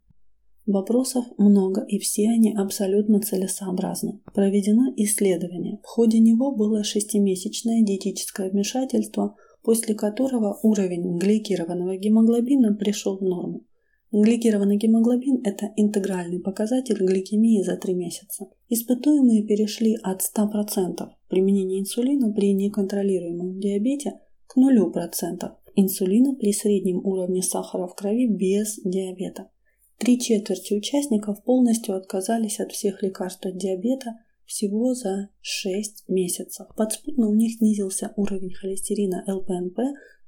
Вопросов 0.65 1.25
много, 1.37 1.85
и 1.87 1.99
все 1.99 2.29
они 2.29 2.55
абсолютно 2.55 3.21
целесообразны. 3.21 4.21
Проведено 4.33 4.91
исследование. 4.97 5.79
В 5.83 5.87
ходе 5.87 6.19
него 6.19 6.55
было 6.55 6.83
шестимесячное 6.83 7.83
диетическое 7.83 8.49
вмешательство– 8.49 9.35
после 9.65 9.95
которого 9.95 10.59
уровень 10.61 11.17
гликированного 11.17 11.97
гемоглобина 11.97 12.75
пришел 12.75 13.17
в 13.17 13.23
норму. 13.23 13.63
Гликированный 14.11 14.77
гемоглобин– 14.77 15.41
это 15.43 15.73
интегральный 15.75 16.39
показатель 16.39 16.97
гликемии 16.97 17.63
за 17.63 17.75
3 17.75 17.93
месяца. 17.95 18.45
Испытуемые 18.69 19.43
перешли 19.43 19.97
от 20.03 20.21
100% 20.21 21.07
применения 21.27 21.79
инсулина 21.79 22.31
при 22.31 22.53
неконтролируемом 22.53 23.59
диабете 23.59 24.19
к 24.45 24.55
0% 24.55 25.51
инсулина 25.75 26.35
при 26.35 26.53
среднем 26.53 27.03
уровне 27.03 27.41
сахара 27.41 27.87
в 27.87 27.95
крови 27.95 28.27
без 28.27 28.79
диабета. 28.83 29.49
Три 29.97 30.19
четверти 30.19 30.73
участников 30.73 31.43
полностью 31.43 31.95
отказались 31.95 32.59
от 32.59 32.71
всех 32.71 33.01
лекарств 33.01 33.45
от 33.45 33.57
диабета 33.57 34.19
всего 34.45 34.93
за 34.93 35.29
6 35.41 36.09
месяцев. 36.09 36.67
Подспутно 36.75 37.29
у 37.29 37.33
них 37.33 37.57
снизился 37.57 38.13
уровень 38.15 38.53
холестерина 38.53 39.23
ЛПНП 39.27 39.79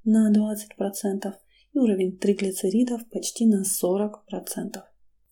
на 0.06 0.32
20% 0.32 1.34
и 1.74 1.78
уровень 1.78 2.18
триглицеридов 2.18 3.08
почти 3.10 3.46
на 3.46 3.64
40%. 3.64 4.12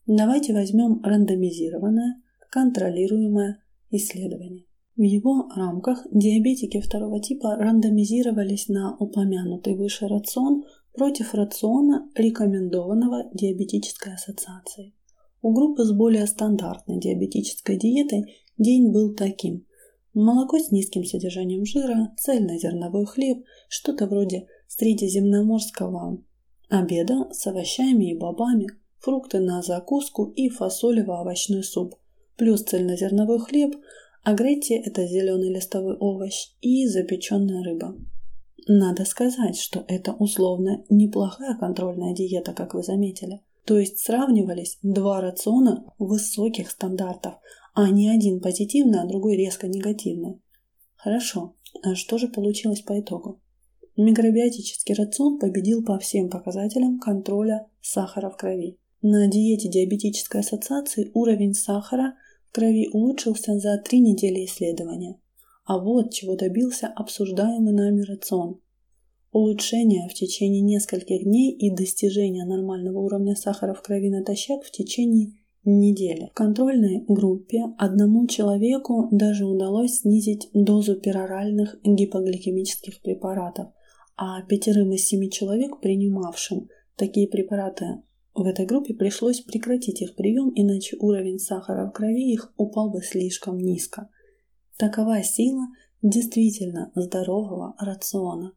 Давайте 0.06 0.54
возьмем 0.54 1.02
рандомизированное, 1.04 2.22
контролируемое 2.52 3.64
исследование. 3.90 4.66
В 4.96 5.02
его 5.02 5.50
рамках 5.56 6.06
диабетики 6.12 6.80
второго 6.80 7.20
типа 7.20 7.56
рандомизировались 7.56 8.70
на 8.70 8.96
упомянутый 8.98 9.76
выше 9.76 10.08
рацион 10.08 10.64
против 10.96 11.34
рациона, 11.34 12.10
рекомендованного 12.16 13.30
диабетической 13.34 14.14
ассоциацией. 14.14 14.96
У 15.42 15.54
группы 15.54 15.84
с 15.84 15.92
более 15.92 16.26
стандартной 16.28 17.00
диабетической 17.00 17.78
диетой 17.78 18.36
День 18.58 18.92
был 18.92 19.14
таким. 19.14 19.66
Молоко 20.14 20.58
с 20.58 20.72
низким 20.72 21.04
содержанием 21.04 21.66
жира, 21.66 22.14
цельнозерновой 22.18 23.06
хлеб, 23.06 23.44
что-то 23.68 24.08
вроде 24.08 24.48
средиземноморского 24.70 26.24
обеда 26.70 27.28
с 27.34 27.46
овощами 27.48 28.12
и 28.12 28.18
бобами, 28.18 28.68
фрукты 29.00 29.40
на 29.40 29.62
закуску 29.62 30.32
и 30.36 30.50
фасолево-овощной 30.50 31.64
суп, 31.64 31.96
плюс 32.38 32.64
цельнозерновой 32.64 33.40
хлеб, 33.40 33.76
агретти– 34.24 34.74
это 34.86 35.06
зеленый 35.06 35.54
листовой 35.54 35.98
овощ 35.98 36.54
и 36.62 36.88
запеченная 36.88 37.62
рыба. 37.62 37.96
Надо 38.68 39.06
сказать, 39.06 39.58
что 39.58 39.86
это 39.88 40.14
условно 40.14 40.84
неплохая 40.90 41.56
контрольная 41.58 42.14
диета, 42.14 42.54
как 42.54 42.74
вы 42.74 42.84
заметили. 42.84 43.42
То 43.66 43.80
есть 43.80 44.00
сравнивались 44.00 44.80
два 44.82 45.22
рациона 45.22 45.86
высоких 45.98 46.70
стандартов, 46.72 47.36
а 47.74 47.90
не 47.90 48.10
один 48.10 48.40
позитивный, 48.40 49.02
а 49.02 49.08
другой 49.08 49.36
резко 49.36 49.68
негативный. 49.68 50.42
Хорошо, 50.96 51.56
а 51.84 51.96
что 51.96 52.18
же 52.18 52.28
получилось 52.28 52.82
по 52.82 53.00
итогу? 53.00 53.42
Микробиотический 53.98 54.94
рацион 54.94 55.40
победил 55.40 55.84
по 55.84 55.98
всем 56.00 56.30
показателям 56.30 57.00
контроля 57.00 57.68
сахара 57.82 58.30
в 58.30 58.38
крови. 58.38 58.78
На 59.02 59.28
диете 59.28 59.70
диабетической 59.70 60.42
ассоциации 60.42 61.12
уровень 61.14 61.54
сахара 61.54 62.16
в 62.50 62.52
крови 62.54 62.90
улучшился 62.92 63.58
за 63.60 63.78
три 63.78 64.00
недели 64.00 64.46
исследования. 64.46 65.20
А 65.66 65.80
вот 65.80 66.14
чего 66.14 66.36
добился 66.36 66.88
обсуждаемый 66.88 67.74
нами 67.74 68.02
рацион. 68.02 68.62
Улучшение 69.32 70.08
в 70.08 70.14
течение 70.14 70.62
нескольких 70.62 71.24
дней 71.24 71.52
и 71.52 71.76
достижение 71.76 72.46
нормального 72.46 73.00
уровня 73.00 73.36
сахара 73.36 73.74
в 73.74 73.82
крови 73.82 74.10
натощак 74.10 74.64
в 74.64 74.72
течение 74.72 75.34
недели. 75.66 76.30
В 76.32 76.34
контрольной 76.34 77.04
группе 77.08 77.64
одному 77.78 78.28
человеку 78.28 79.10
даже 79.12 79.46
удалось 79.46 80.02
снизить 80.02 80.50
дозу 80.54 80.96
пероральных 80.96 81.78
гипогликемических 81.84 83.02
препаратов, 83.02 83.70
а 84.16 84.44
пятерым 84.44 84.94
из 84.94 85.08
семи 85.08 85.32
человек, 85.32 85.82
принимавшим 85.82 86.70
такие 86.96 87.28
препараты 87.28 88.04
в 88.36 88.46
этой 88.46 88.66
группе, 88.68 88.94
пришлось 88.94 89.42
прекратить 89.42 90.02
их 90.02 90.16
прием, 90.16 90.52
иначе 90.56 90.96
уровень 91.00 91.40
сахара 91.40 91.88
в 91.88 91.92
крови 91.92 92.32
их 92.32 92.54
упал 92.56 92.92
бы 92.92 93.02
слишком 93.02 93.58
низко. 93.58 94.10
Такова 94.78 95.24
сила 95.24 95.68
действительно 96.02 96.92
здорового 96.96 97.76
рациона. 97.80 98.52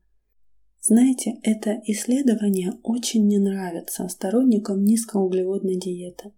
Знаете, 0.81 1.39
это 1.45 1.81
исследование 1.85 2.73
очень 2.83 3.29
не 3.29 3.39
нравится 3.39 4.09
сторонникам 4.09 4.83
низкоуглеводной 4.83 5.77
диеты. 5.79 6.33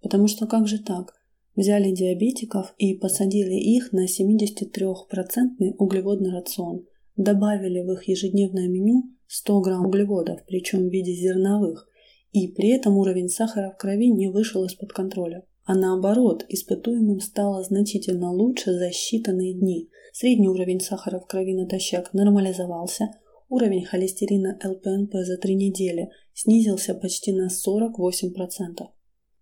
Потому 0.00 0.28
что 0.28 0.46
как 0.46 0.66
же 0.66 0.78
так? 0.78 1.14
Взяли 1.54 1.94
диабетиков 1.94 2.74
и 2.78 2.94
посадили 2.94 3.54
их 3.54 3.92
на 3.92 4.06
73% 4.06 5.74
углеводный 5.76 6.32
рацион, 6.32 6.86
добавили 7.16 7.80
в 7.82 7.92
их 7.92 8.08
ежедневное 8.08 8.68
меню 8.68 9.10
100 9.26 9.60
грамм 9.60 9.86
углеводов, 9.86 10.40
причем 10.46 10.88
в 10.88 10.90
виде 10.90 11.12
зерновых, 11.12 11.86
и 12.32 12.48
при 12.48 12.70
этом 12.70 12.96
уровень 12.96 13.28
сахара 13.28 13.72
в 13.72 13.76
крови 13.76 14.08
не 14.10 14.28
вышел 14.28 14.64
из-под 14.64 14.94
контроля. 14.94 15.44
А 15.64 15.74
наоборот, 15.74 16.44
испытуемым 16.48 17.20
стало 17.20 17.62
значительно 17.62 18.32
лучше 18.32 18.72
за 18.72 18.88
считанные 18.88 19.52
дни. 19.52 19.88
Средний 20.12 20.48
уровень 20.48 20.80
сахара 20.80 21.20
в 21.20 21.26
крови 21.26 21.54
натощак 21.54 22.12
нормализовался, 22.12 23.10
уровень 23.48 23.84
холестерина 23.84 24.58
ЛПНП 24.62 25.14
за 25.24 25.36
три 25.36 25.54
недели 25.54 26.10
снизился 26.34 26.94
почти 26.94 27.32
на 27.32 27.48
48%. 27.48 28.88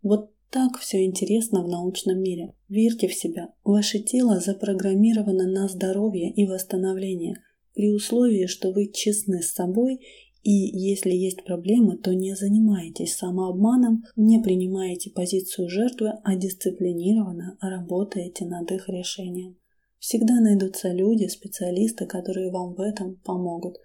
Вот 0.03 0.31
так 0.50 0.79
все 0.79 1.05
интересно 1.05 1.62
в 1.62 1.69
научном 1.69 2.21
мире. 2.21 2.53
Верьте 2.69 3.09
в 3.09 3.15
себя. 3.15 3.55
Ваше 3.65 4.00
тело 4.00 4.41
запрограммировано 4.41 5.47
на 5.47 5.69
здоровье 5.69 6.31
и 6.31 6.47
восстановление, 6.47 7.37
при 7.73 7.91
условии, 7.93 8.47
что 8.47 8.73
вы 8.73 8.89
честны 8.93 9.43
с 9.43 9.53
собой 9.53 10.00
и 10.43 10.53
если 10.53 11.11
есть 11.11 11.45
проблемы, 11.45 11.99
то 11.99 12.15
не 12.15 12.35
занимаетесь 12.35 13.15
самообманом, 13.15 14.05
не 14.17 14.41
принимаете 14.41 15.11
позицию 15.11 15.69
жертвы, 15.69 16.13
а 16.25 16.37
дисциплинированно 16.37 17.59
работаете 17.61 18.47
над 18.47 18.71
их 18.73 18.89
решением. 18.89 19.57
Всегда 19.99 20.41
найдутся 20.41 20.93
люди, 20.93 21.27
специалисты, 21.27 22.07
которые 22.07 22.51
вам 22.51 22.75
в 22.75 22.81
этом 22.81 23.17
помогут. 23.17 23.77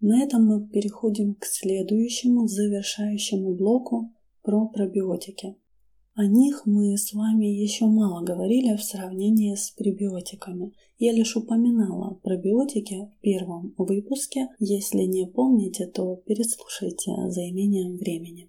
На 0.00 0.22
этом 0.22 0.44
мы 0.44 0.68
переходим 0.68 1.34
к 1.36 1.46
следующему 1.46 2.46
завершающему 2.46 3.54
блоку 3.54 4.12
про 4.42 4.68
пробиотики. 4.68 5.56
О 6.16 6.26
них 6.26 6.62
мы 6.64 6.96
с 6.96 7.12
вами 7.12 7.46
еще 7.46 7.86
мало 7.86 8.22
говорили 8.22 8.76
в 8.76 8.84
сравнении 8.84 9.56
с 9.56 9.72
пребиотиками. 9.72 10.72
Я 10.96 11.12
лишь 11.12 11.36
упоминала 11.36 12.20
пробиотики 12.22 13.10
в 13.10 13.20
первом 13.20 13.74
выпуске. 13.76 14.48
Если 14.60 15.02
не 15.02 15.26
помните, 15.26 15.88
то 15.88 16.14
переслушайте 16.24 17.10
за 17.30 17.48
имением 17.50 17.96
времени. 17.96 18.48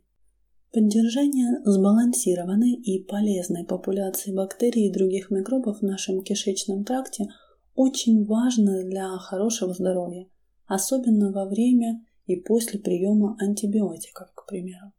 Поддержание 0.71 1.59
сбалансированной 1.65 2.73
и 2.73 3.03
полезной 3.03 3.65
популяции 3.65 4.31
бактерий 4.31 4.87
и 4.87 4.93
других 4.93 5.31
микробов 5.31 5.79
в 5.79 5.83
нашем 5.83 6.21
кишечном 6.21 6.83
тракте 6.83 7.29
очень 7.73 8.25
важно 8.25 8.83
для 8.83 9.07
хорошего 9.17 9.73
здоровья, 9.73 10.27
особенно 10.67 11.31
во 11.31 11.45
время 11.45 12.05
и 12.27 12.35
после 12.35 12.79
приема 12.79 13.35
антибиотиков, 13.39 14.31
к 14.35 14.45
примеру 14.45 14.91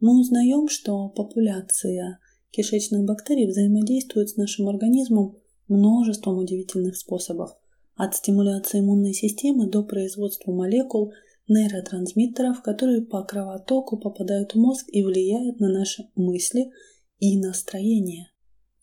мы 0.00 0.20
узнаем, 0.20 0.68
что 0.68 1.08
популяция 1.08 2.18
кишечных 2.50 3.04
бактерий 3.04 3.46
взаимодействует 3.46 4.30
с 4.30 4.36
нашим 4.36 4.68
организмом 4.68 5.36
множеством 5.68 6.38
удивительных 6.38 6.96
способов, 6.96 7.50
от 7.96 8.14
стимуляции 8.14 8.80
иммунной 8.80 9.14
системы 9.14 9.68
до 9.68 9.82
производства 9.82 10.52
молекул 10.52 11.12
нейротрансмиттеров, 11.48 12.62
которые 12.62 13.02
по 13.02 13.22
кровотоку 13.22 13.96
попадают 13.96 14.52
в 14.52 14.58
мозг 14.58 14.86
и 14.88 15.02
влияют 15.02 15.60
на 15.60 15.68
наши 15.68 16.08
мысли 16.14 16.70
и 17.18 17.38
настроение. 17.38 18.28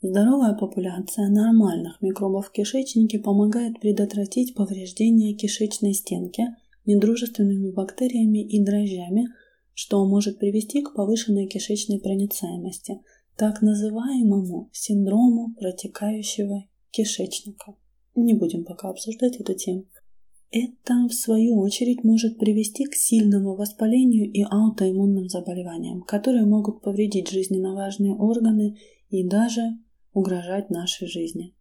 Здоровая 0.02 0.54
популяция 0.54 1.30
нормальных 1.30 2.02
микробов 2.02 2.48
в 2.48 2.52
кишечнике 2.52 3.20
помогает 3.20 3.80
предотвратить 3.80 4.56
повреждение 4.56 5.34
кишечной 5.34 5.94
стенки 5.94 6.44
недружественными 6.86 7.72
бактериями 7.72 8.44
и 8.44 8.64
дрожжами– 8.64 9.28
что 9.74 10.06
может 10.06 10.40
привести 10.40 10.82
к 10.82 10.94
повышенной 10.94 11.48
кишечной 11.48 12.00
проницаемости, 12.00 13.00
так 13.36 13.62
называемому 13.62 14.70
синдрому 14.72 15.54
протекающего 15.56 16.66
кишечника. 16.92 17.76
Не 18.16 18.36
будем 18.36 18.64
пока 18.64 18.90
обсуждать 18.90 19.38
эту 19.38 19.56
тему. 19.56 19.86
Это, 20.52 21.08
в 21.10 21.14
свою 21.14 21.60
очередь, 21.60 22.04
может 22.04 22.38
привести 22.38 22.86
к 22.86 22.94
сильному 22.94 23.56
воспалению 23.56 24.32
и 24.32 24.44
аутоиммунным 24.44 25.28
заболеваниям, 25.28 26.04
которые 26.04 26.46
могут 26.46 26.84
повредить 26.84 27.30
жизненно 27.30 27.74
важные 27.74 28.14
органы 28.14 28.78
и 29.10 29.28
даже 29.28 29.62
угрожать 30.14 30.70
нашей 30.70 31.08
жизни. 31.08 31.56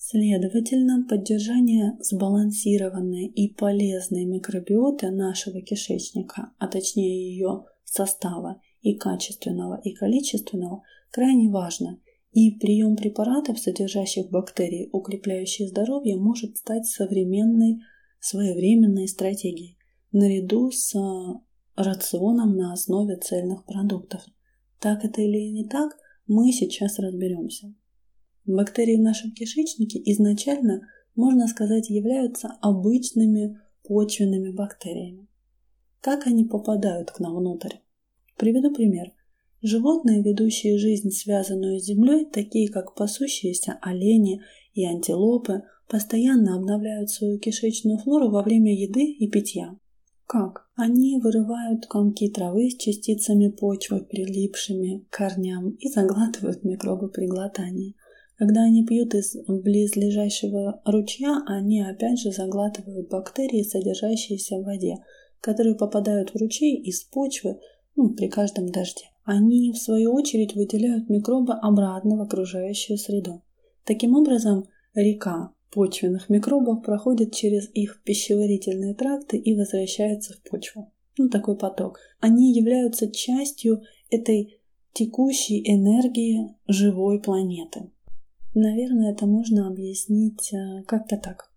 Следовательно, 0.00 1.04
поддержание 1.08 1.98
сбалансированной 1.98 3.26
и 3.26 3.52
полезной 3.52 4.26
микробиоты 4.26 5.10
нашего 5.10 5.60
кишечника, 5.60 6.52
а 6.58 6.68
точнее 6.68 7.32
ее 7.32 7.64
состава 7.82 8.62
и 8.80 8.94
качественного, 8.94 9.80
и 9.82 9.92
количественного, 9.92 10.84
крайне 11.10 11.50
важно, 11.50 12.00
и 12.30 12.52
прием 12.52 12.94
препаратов, 12.94 13.58
содержащих 13.58 14.30
бактерии, 14.30 14.88
укрепляющие 14.92 15.66
здоровье, 15.66 16.16
может 16.16 16.56
стать 16.56 16.86
современной 16.86 17.80
своевременной 18.20 19.08
стратегией, 19.08 19.78
наряду 20.12 20.70
с 20.70 20.94
рационом 21.74 22.56
на 22.56 22.72
основе 22.72 23.16
цельных 23.16 23.64
продуктов. 23.64 24.22
Так 24.78 25.04
это 25.04 25.22
или 25.22 25.50
не 25.50 25.64
так, 25.64 25.98
мы 26.28 26.52
сейчас 26.52 27.00
разберемся. 27.00 27.74
Бактерии 28.48 28.96
в 28.96 29.02
нашем 29.02 29.32
кишечнике 29.32 30.00
изначально, 30.06 30.80
можно 31.14 31.46
сказать, 31.48 31.90
являются 31.90 32.48
обычными 32.62 33.60
почвенными 33.86 34.50
бактериями. 34.50 35.28
Как 36.00 36.26
они 36.26 36.46
попадают 36.46 37.10
к 37.10 37.20
нам 37.20 37.36
внутрь? 37.36 37.76
Приведу 38.38 38.72
пример. 38.72 39.12
Животные, 39.60 40.22
ведущие 40.22 40.78
жизнь, 40.78 41.10
связанную 41.10 41.78
с 41.78 41.84
землей, 41.84 42.24
такие 42.24 42.70
как 42.70 42.94
пасущиеся 42.94 43.78
олени 43.82 44.40
и 44.72 44.86
антилопы, 44.86 45.64
постоянно 45.86 46.56
обновляют 46.56 47.10
свою 47.10 47.38
кишечную 47.38 47.98
флору 47.98 48.30
во 48.30 48.42
время 48.42 48.74
еды 48.74 49.04
и 49.04 49.28
питья. 49.28 49.76
Как? 50.26 50.70
Они 50.74 51.20
вырывают 51.20 51.86
комки 51.86 52.30
травы 52.30 52.70
с 52.70 52.76
частицами 52.76 53.48
почвы, 53.48 54.04
прилипшими 54.04 55.04
к 55.10 55.18
корням, 55.18 55.70
и 55.70 55.88
заглатывают 55.88 56.64
микробы 56.64 57.10
при 57.10 57.26
глотании– 57.26 57.94
когда 58.38 58.62
они 58.62 58.84
пьют 58.84 59.14
из 59.14 59.36
близлежащего 59.46 60.80
ручья, 60.84 61.42
они 61.46 61.82
опять 61.82 62.20
же 62.20 62.30
заглатывают 62.30 63.08
бактерии, 63.08 63.64
содержащиеся 63.64 64.58
в 64.58 64.64
воде, 64.64 64.98
которые 65.40 65.74
попадают 65.74 66.30
в 66.30 66.36
ручей 66.36 66.76
из 66.76 67.02
почвы 67.02 67.58
ну, 67.96 68.10
при 68.10 68.28
каждом 68.28 68.68
дожде. 68.68 69.06
Они, 69.24 69.72
в 69.72 69.76
свою 69.76 70.12
очередь, 70.14 70.54
выделяют 70.54 71.10
микробы 71.10 71.52
обратно 71.54 72.16
в 72.16 72.20
окружающую 72.20 72.96
среду. 72.96 73.42
Таким 73.84 74.14
образом, 74.14 74.68
река 74.94 75.52
почвенных 75.72 76.28
микробов 76.28 76.82
проходит 76.82 77.34
через 77.34 77.68
их 77.74 78.00
пищеварительные 78.04 78.94
тракты 78.94 79.36
и 79.36 79.56
возвращается 79.56 80.34
в 80.34 80.48
почву. 80.48 80.92
Ну, 81.18 81.28
такой 81.28 81.56
поток. 81.56 81.98
Они 82.20 82.52
являются 82.52 83.10
частью 83.10 83.82
этой 84.10 84.60
текущей 84.92 85.60
энергии 85.68 86.54
живой 86.68 87.20
планеты. 87.20 87.90
Наверное, 88.54 89.12
это 89.12 89.26
можно 89.26 89.68
объяснить 89.68 90.52
э, 90.52 90.82
как-то 90.86 91.16
так. 91.16 91.50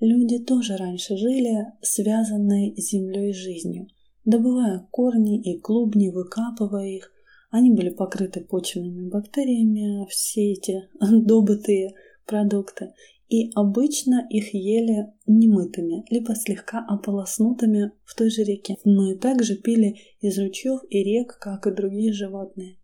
Люди 0.00 0.38
тоже 0.38 0.76
раньше 0.76 1.16
жили 1.16 1.66
связанной 1.80 2.74
с 2.76 2.90
землей 2.90 3.32
жизнью, 3.32 3.88
добывая 4.24 4.86
корни 4.90 5.40
и 5.40 5.58
клубни, 5.58 6.10
выкапывая 6.10 6.88
их. 6.88 7.10
Они 7.50 7.70
были 7.70 7.90
покрыты 7.90 8.40
почвенными 8.40 9.08
бактериями, 9.08 10.06
все 10.10 10.52
эти 10.52 10.88
добытые 11.00 11.94
продукты, 12.26 12.92
и 13.28 13.50
обычно 13.54 14.26
их 14.28 14.52
ели 14.54 15.06
немытыми, 15.26 16.04
либо 16.10 16.34
слегка 16.34 16.84
ополоснутыми 16.86 17.92
в 18.04 18.14
той 18.14 18.30
же 18.30 18.42
реке, 18.42 18.76
но 18.84 19.12
и 19.12 19.16
также 19.16 19.56
пили 19.56 19.96
из 20.20 20.38
ручьев 20.38 20.80
и 20.90 21.02
рек, 21.02 21.38
как 21.38 21.66
и 21.66 21.74
другие 21.74 22.12
животные. 22.12 22.76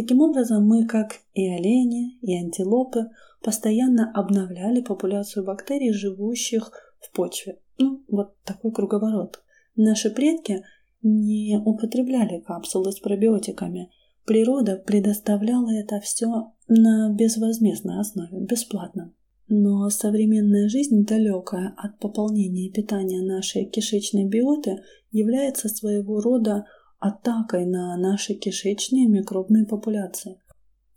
Таким 0.00 0.22
образом, 0.22 0.66
мы, 0.66 0.86
как 0.86 1.18
и 1.34 1.46
олени, 1.46 2.16
и 2.22 2.34
антилопы, 2.34 3.10
постоянно 3.42 4.10
обновляли 4.14 4.80
популяцию 4.80 5.44
бактерий, 5.44 5.92
живущих 5.92 6.72
в 7.00 7.14
почве. 7.14 7.58
Ну, 7.76 8.02
вот 8.08 8.34
такой 8.44 8.72
круговорот. 8.72 9.42
Наши 9.76 10.08
предки 10.08 10.64
не 11.02 11.60
употребляли 11.62 12.40
капсулы 12.40 12.92
с 12.92 12.98
пробиотиками. 12.98 13.90
Природа 14.24 14.76
предоставляла 14.76 15.70
это 15.70 16.00
все 16.00 16.54
на 16.66 17.12
безвозмездной 17.12 18.00
основе, 18.00 18.40
бесплатно. 18.40 19.12
Но 19.48 19.90
современная 19.90 20.70
жизнь, 20.70 21.04
далекая 21.04 21.74
от 21.76 21.98
пополнения 21.98 22.70
питания 22.70 23.20
нашей 23.20 23.66
кишечной 23.66 24.24
биоты, 24.24 24.78
является 25.10 25.68
своего 25.68 26.22
рода 26.22 26.64
атакой 27.00 27.66
на 27.66 27.96
наши 27.96 28.34
кишечные 28.34 29.08
микробные 29.08 29.66
популяции. 29.66 30.38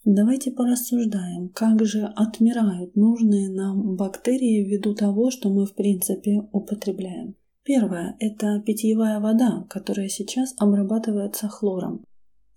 Давайте 0.06 0.52
порассуждаем, 0.52 1.48
как 1.50 1.86
же 1.86 2.06
отмирают 2.06 2.96
нужные 2.98 3.50
нам 3.50 3.96
бактерии 3.96 4.64
ввиду 4.64 4.94
того, 4.94 5.32
что 5.32 5.50
мы 5.50 5.66
в 5.66 5.74
принципе 5.76 6.42
употребляем. 6.52 7.36
Первое– 7.64 8.18
это 8.20 8.62
питьевая 8.66 9.22
вода, 9.22 9.66
которая 9.70 10.10
сейчас 10.10 10.54
обрабатывается 10.58 11.48
хлором. 11.48 12.04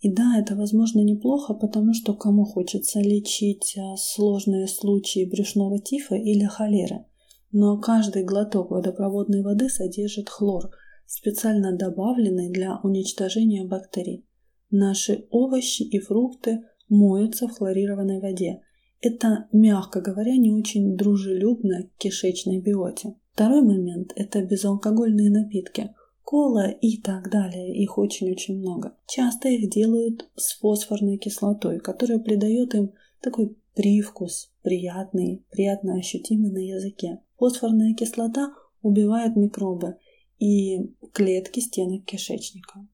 И 0.00 0.12
да, 0.12 0.36
это 0.38 0.56
возможно 0.56 1.00
неплохо, 1.00 1.54
потому 1.54 1.94
что 1.94 2.14
кому 2.14 2.44
хочется 2.44 3.00
лечить 3.00 3.76
а, 3.78 3.96
сложные 3.96 4.66
случаи 4.66 5.24
брюшного 5.24 5.78
тифа 5.78 6.16
или 6.16 6.44
холеры. 6.44 7.04
Но 7.52 7.78
каждый 7.78 8.24
глоток 8.24 8.72
водопроводной 8.72 9.42
воды 9.42 9.68
содержит 9.68 10.28
хлор, 10.28 10.70
специально 11.06 11.76
добавленный 11.76 12.50
для 12.50 12.80
уничтожения 12.82 13.64
бактерий. 13.64 14.26
Наши 14.70 15.26
овощи 15.30 15.82
и 15.82 15.98
фрукты 15.98 16.64
моются 16.88 17.46
в 17.48 17.52
хлорированной 17.52 18.20
воде. 18.20 18.62
Это, 19.00 19.48
мягко 19.52 20.00
говоря, 20.00 20.36
не 20.36 20.52
очень 20.52 20.96
дружелюбно 20.96 21.84
к 21.84 21.98
кишечной 21.98 22.60
биоте. 22.60 23.14
Второй 23.32 23.62
момент– 23.62 24.12
это 24.16 24.42
безалкогольные 24.42 25.30
напитки. 25.30 25.94
Кола 26.24 26.70
и 26.70 27.00
так 27.00 27.30
далее, 27.30 27.76
их 27.76 27.98
очень-очень 27.98 28.58
много. 28.58 28.96
Часто 29.06 29.48
их 29.48 29.70
делают 29.70 30.28
с 30.34 30.58
фосфорной 30.58 31.18
кислотой, 31.18 31.78
которая 31.78 32.18
придает 32.18 32.74
им 32.74 32.92
такой 33.20 33.56
привкус, 33.76 34.50
приятный, 34.62 35.44
приятно 35.50 35.94
ощутимый 35.94 36.50
на 36.50 36.58
языке. 36.58 37.20
Фосфорная 37.36 37.94
кислота 37.94 38.52
убивает 38.82 39.36
микробы 39.36 39.98
и 40.38 40.92
клетки 41.12 41.60
стенок 41.60 42.04
кишечника. 42.04 42.86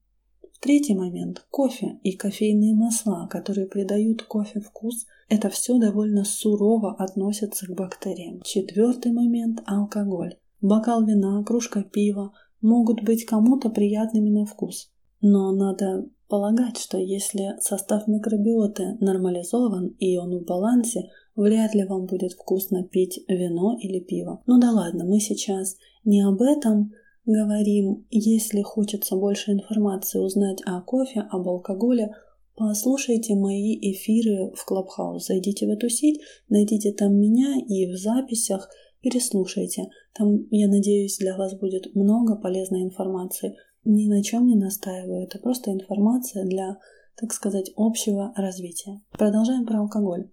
Третий 0.59 0.95
момент– 0.95 1.45
кофе 1.51 1.99
и 2.03 2.13
кофейные 2.13 2.73
масла, 2.73 3.27
которые 3.29 3.67
придают 3.67 4.23
кофе 4.23 4.61
вкус. 4.61 5.05
Это 5.27 5.49
все 5.49 5.77
довольно 5.77 6.23
сурово 6.23 6.95
относится 6.95 7.65
к 7.65 7.75
бактериям. 7.75 8.41
Четвертый 8.43 9.11
момент– 9.11 9.61
алкоголь. 9.65 10.35
Бокал 10.61 11.05
вина, 11.05 11.43
кружка 11.43 11.83
пива 11.83 12.31
могут 12.61 13.03
быть 13.03 13.25
кому-то 13.25 13.69
приятными 13.69 14.29
на 14.29 14.45
вкус. 14.45 14.89
Но 15.19 15.51
надо 15.51 16.07
полагать, 16.29 16.77
что 16.77 16.97
если 16.97 17.59
состав 17.59 18.07
микробиоты 18.07 18.97
нормализован 19.01 19.95
и 19.99 20.17
он 20.17 20.39
в 20.39 20.45
балансе, 20.45 21.09
вряд 21.35 21.75
ли 21.75 21.83
вам 21.83 22.05
будет 22.05 22.31
вкусно 22.31 22.83
пить 22.83 23.19
вино 23.27 23.77
или 23.79 23.99
пиво. 23.99 24.41
Ну 24.45 24.59
да 24.59 24.71
ладно, 24.71 25.03
мы 25.03 25.19
сейчас 25.19 25.75
не 26.05 26.21
об 26.21 26.41
этом, 26.41 26.93
говорим, 27.25 28.05
если 28.09 28.61
хочется 28.61 29.15
больше 29.15 29.51
информации 29.51 30.19
узнать 30.19 30.61
о 30.65 30.81
кофе, 30.81 31.21
об 31.31 31.47
алкоголе, 31.47 32.11
послушайте 32.55 33.35
мои 33.35 33.77
эфиры 33.91 34.51
в 34.55 34.65
Клабхаус. 34.65 35.27
Зайдите 35.27 35.65
в 35.65 35.69
эту 35.69 35.89
сеть, 35.89 36.19
найдите 36.49 36.91
там 36.91 37.15
меня 37.15 37.55
и 37.67 37.85
в 37.91 37.97
записях 37.97 38.69
переслушайте. 39.01 39.89
Там, 40.13 40.47
я 40.49 40.67
надеюсь, 40.67 41.17
для 41.17 41.37
вас 41.37 41.57
будет 41.57 41.93
много 41.95 42.35
полезной 42.35 42.83
информации. 42.83 43.55
Ни 43.85 44.07
на 44.07 44.23
чем 44.23 44.47
не 44.47 44.55
настаиваю, 44.55 45.23
это 45.23 45.39
просто 45.39 45.71
информация 45.71 46.45
для, 46.45 46.77
так 47.19 47.33
сказать, 47.33 47.71
общего 47.75 48.33
развития. 48.35 49.01
Продолжаем 49.11 49.65
про 49.65 49.79
алкоголь. 49.79 50.29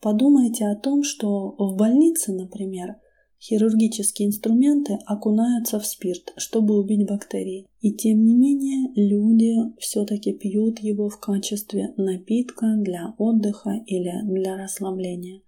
Подумайте 0.00 0.66
о 0.66 0.76
том, 0.76 1.02
что 1.02 1.54
в 1.58 1.76
больнице, 1.76 2.32
например, 2.32 2.96
Хирургические 3.40 4.28
инструменты 4.28 4.98
окунаются 5.06 5.80
в 5.80 5.86
спирт, 5.86 6.34
чтобы 6.36 6.78
убить 6.78 7.08
бактерии. 7.08 7.66
И 7.80 7.92
тем 7.92 8.22
не 8.22 8.34
менее, 8.34 8.92
люди 8.94 9.54
все-таки 9.78 10.32
пьют 10.32 10.80
его 10.80 11.08
в 11.08 11.18
качестве 11.18 11.94
напитка 11.96 12.76
для 12.76 13.14
отдыха 13.16 13.80
или 13.86 14.12
для 14.24 14.58
расслабления. 14.58 15.40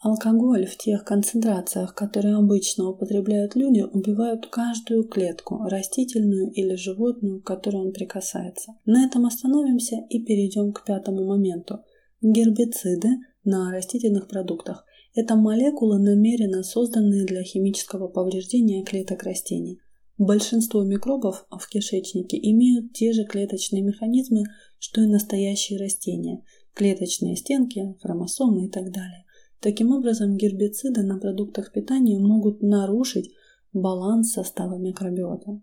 Алкоголь 0.00 0.64
в 0.64 0.76
тех 0.76 1.04
концентрациях, 1.04 1.94
которые 1.94 2.34
обычно 2.34 2.88
употребляют 2.88 3.54
люди, 3.54 3.82
убивают 3.82 4.46
каждую 4.46 5.04
клетку, 5.04 5.62
растительную 5.68 6.50
или 6.50 6.74
животную, 6.74 7.42
к 7.42 7.46
которой 7.46 7.82
он 7.82 7.92
прикасается. 7.92 8.72
На 8.86 9.04
этом 9.04 9.26
остановимся 9.26 9.96
и 10.08 10.18
перейдем 10.24 10.72
к 10.72 10.84
пятому 10.84 11.26
моменту. 11.26 11.80
Гербициды 12.22 13.08
на 13.44 13.70
растительных 13.70 14.26
продуктах. 14.26 14.84
Это 15.14 15.34
молекулы, 15.34 15.98
намеренно 15.98 16.62
созданные 16.62 17.24
для 17.24 17.42
химического 17.42 18.08
повреждения 18.08 18.84
клеток 18.84 19.24
растений. 19.24 19.80
Большинство 20.18 20.84
микробов 20.84 21.46
в 21.50 21.68
кишечнике 21.68 22.38
имеют 22.38 22.92
те 22.92 23.12
же 23.12 23.24
клеточные 23.24 23.82
механизмы, 23.82 24.44
что 24.78 25.00
и 25.00 25.06
настоящие 25.06 25.78
растения– 25.78 26.44
клеточные 26.74 27.36
стенки, 27.36 27.96
хромосомы 28.00 28.66
и 28.66 28.68
так 28.68 28.92
далее. 28.92 29.24
Таким 29.60 29.92
образом, 29.92 30.36
гербициды 30.36 31.02
на 31.02 31.18
продуктах 31.18 31.72
питания 31.72 32.18
могут 32.18 32.62
нарушить 32.62 33.30
баланс 33.72 34.32
состава 34.32 34.78
микробиота. 34.78 35.60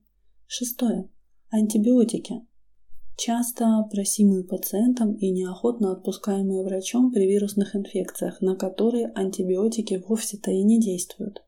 Шестое. 0.48 1.10
Антибиотики 1.50 2.42
часто 3.18 3.84
просимые 3.92 4.44
пациентам 4.44 5.14
и 5.14 5.30
неохотно 5.32 5.92
отпускаемые 5.92 6.64
врачом 6.64 7.12
при 7.12 7.26
вирусных 7.28 7.76
инфекциях, 7.76 8.42
на 8.42 8.56
которые 8.56 9.12
антибиотики 9.16 10.02
вовсе-то 10.08 10.52
и 10.52 10.64
не 10.64 10.80
действуют. 10.80 11.42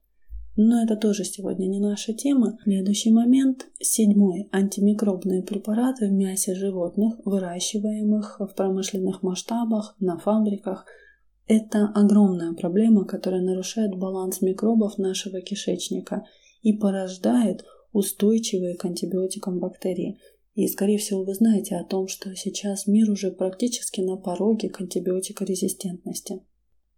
Но 0.62 0.84
это 0.84 0.98
тоже 0.98 1.24
сегодня 1.24 1.68
не 1.68 1.80
наша 1.80 2.14
тема. 2.14 2.58
Следующий 2.64 3.12
момент. 3.12 3.68
Седьмой. 3.80 4.50
Антимикробные 4.52 5.42
препараты 5.42 6.10
в 6.10 6.12
мясе 6.12 6.54
животных, 6.54 7.14
выращиваемых 7.24 8.42
в 8.42 8.56
промышленных 8.56 9.24
масштабах, 9.24 9.96
на 10.02 10.18
фабриках. 10.18 10.86
Это 11.48 11.90
огромная 11.96 12.54
проблема, 12.54 13.06
которая 13.06 13.42
нарушает 13.42 13.96
баланс 13.96 14.42
микробов 14.42 14.98
нашего 14.98 15.40
кишечника 15.40 16.26
и 16.62 16.74
порождает 16.74 17.64
устойчивые 17.94 18.76
к 18.76 18.84
антибиотикам 18.84 19.60
бактерии. 19.60 20.20
И, 20.60 20.68
скорее 20.68 20.98
всего, 20.98 21.24
вы 21.24 21.36
знаете 21.36 21.78
о 21.78 21.86
том, 21.86 22.10
что 22.10 22.36
сейчас 22.36 22.86
мир 22.86 23.10
уже 23.10 23.32
практически 23.32 24.02
на 24.02 24.18
пороге 24.18 24.68
к 24.68 24.82
антибиотикорезистентности. 24.82 26.42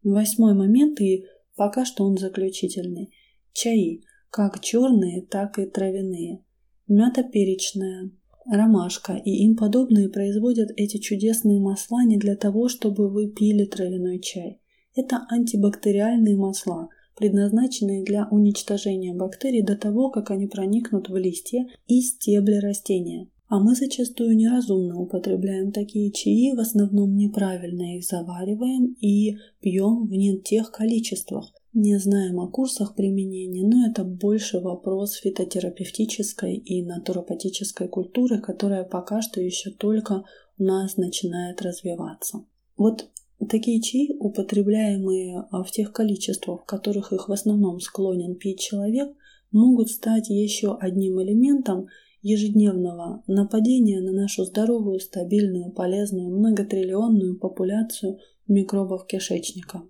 Восьмой 0.01 0.55
момент, 0.55 0.99
и 0.99 1.25
пока 1.55 1.85
что 1.85 2.05
он 2.05 2.17
заключительный. 2.17 3.13
Чаи, 3.53 4.01
как 4.31 4.61
черные, 4.61 5.21
так 5.21 5.59
и 5.59 5.67
травяные. 5.67 6.43
Мята 6.87 7.21
перечная, 7.21 8.09
ромашка 8.51 9.13
и 9.13 9.29
им 9.45 9.55
подобные 9.55 10.09
производят 10.09 10.71
эти 10.75 10.97
чудесные 10.97 11.59
масла 11.59 12.03
не 12.03 12.17
для 12.17 12.35
того, 12.35 12.67
чтобы 12.67 13.11
вы 13.11 13.27
пили 13.27 13.65
травяной 13.65 14.21
чай. 14.21 14.59
Это 14.95 15.27
антибактериальные 15.29 16.35
масла, 16.35 16.89
предназначенные 17.15 18.03
для 18.03 18.27
уничтожения 18.31 19.13
бактерий 19.13 19.61
до 19.61 19.77
того, 19.77 20.09
как 20.09 20.31
они 20.31 20.47
проникнут 20.47 21.09
в 21.09 21.15
листья 21.15 21.67
и 21.85 22.01
стебли 22.01 22.55
растения. 22.55 23.29
А 23.51 23.59
мы 23.59 23.75
зачастую 23.75 24.37
неразумно 24.37 24.97
употребляем 24.97 25.73
такие 25.73 26.09
чаи, 26.09 26.55
в 26.55 26.59
основном 26.61 27.17
неправильно 27.17 27.97
их 27.97 28.05
завариваем 28.05 28.95
и 29.01 29.35
пьем 29.59 30.07
в 30.07 30.11
не 30.13 30.39
тех 30.39 30.71
количествах. 30.71 31.53
Не 31.73 31.99
знаем 31.99 32.39
о 32.39 32.47
курсах 32.47 32.95
применения, 32.95 33.67
но 33.67 33.89
это 33.89 34.05
больше 34.05 34.61
вопрос 34.61 35.15
фитотерапевтической 35.15 36.55
и 36.55 36.81
натуропатической 36.85 37.89
культуры, 37.89 38.39
которая 38.39 38.85
пока 38.85 39.21
что 39.21 39.41
еще 39.41 39.71
только 39.71 40.23
у 40.57 40.63
нас 40.63 40.95
начинает 40.95 41.61
развиваться. 41.61 42.45
Вот 42.77 43.09
такие 43.49 43.81
чаи, 43.81 44.15
употребляемые 44.17 45.43
а, 45.51 45.63
в 45.63 45.71
тех 45.71 45.91
количествах, 45.91 46.61
в 46.61 46.65
которых 46.65 47.11
их 47.11 47.27
в 47.27 47.33
основном 47.33 47.81
склонен 47.81 48.35
пить 48.35 48.61
человек, 48.61 49.09
могут 49.51 49.89
стать 49.89 50.29
еще 50.29 50.77
одним 50.79 51.21
элементом 51.21 51.87
ежедневного 52.21 53.23
нападения 53.27 53.99
на 54.01 54.11
нашу 54.11 54.45
здоровую, 54.45 54.99
стабильную, 54.99 55.71
полезную, 55.71 56.29
многотриллионную 56.29 57.37
популяцию 57.39 58.19
микробов 58.47 59.05
кишечника. 59.07 59.83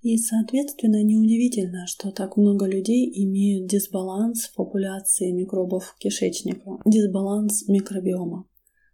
И, 0.00 0.18
соответственно, 0.18 1.02
неудивительно, 1.02 1.86
что 1.86 2.10
так 2.10 2.36
много 2.36 2.66
людей 2.66 3.10
имеют 3.24 3.68
дисбаланс 3.68 4.48
популяции 4.54 5.30
микробов 5.30 5.96
кишечника, 5.98 6.78
дисбаланс 6.84 7.68
микробиома. 7.68 8.46